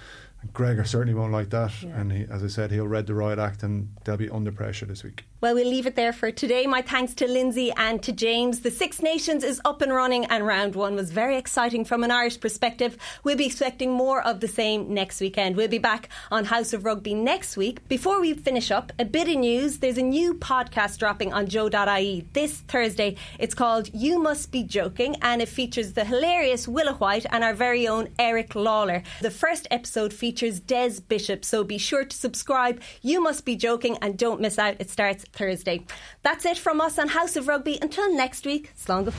[0.53, 2.01] Gregor certainly won't like that, yeah.
[2.01, 4.87] and he, as I said, he'll read the riot act, and they'll be under pressure
[4.87, 5.25] this week.
[5.41, 6.67] Well, we'll leave it there for today.
[6.67, 8.59] My thanks to Lindsay and to James.
[8.63, 12.11] The Six Nations is up and running, and round one was very exciting from an
[12.11, 12.97] Irish perspective.
[13.23, 15.55] We'll be expecting more of the same next weekend.
[15.55, 17.87] We'll be back on House of Rugby next week.
[17.87, 19.79] Before we finish up, a bit of news.
[19.79, 23.15] There's a new podcast dropping on Joe.ie this Thursday.
[23.39, 27.55] It's called You Must Be Joking, and it features the hilarious Willa White and our
[27.55, 29.05] very own Eric Lawler.
[29.21, 32.81] The first episode features Des Bishop, so be sure to subscribe.
[33.03, 34.75] You Must Be Joking, and don't miss out.
[34.81, 35.85] It starts Thursday.
[36.23, 37.79] That's it from us on House of Rugby.
[37.81, 39.11] Until next week, Slán go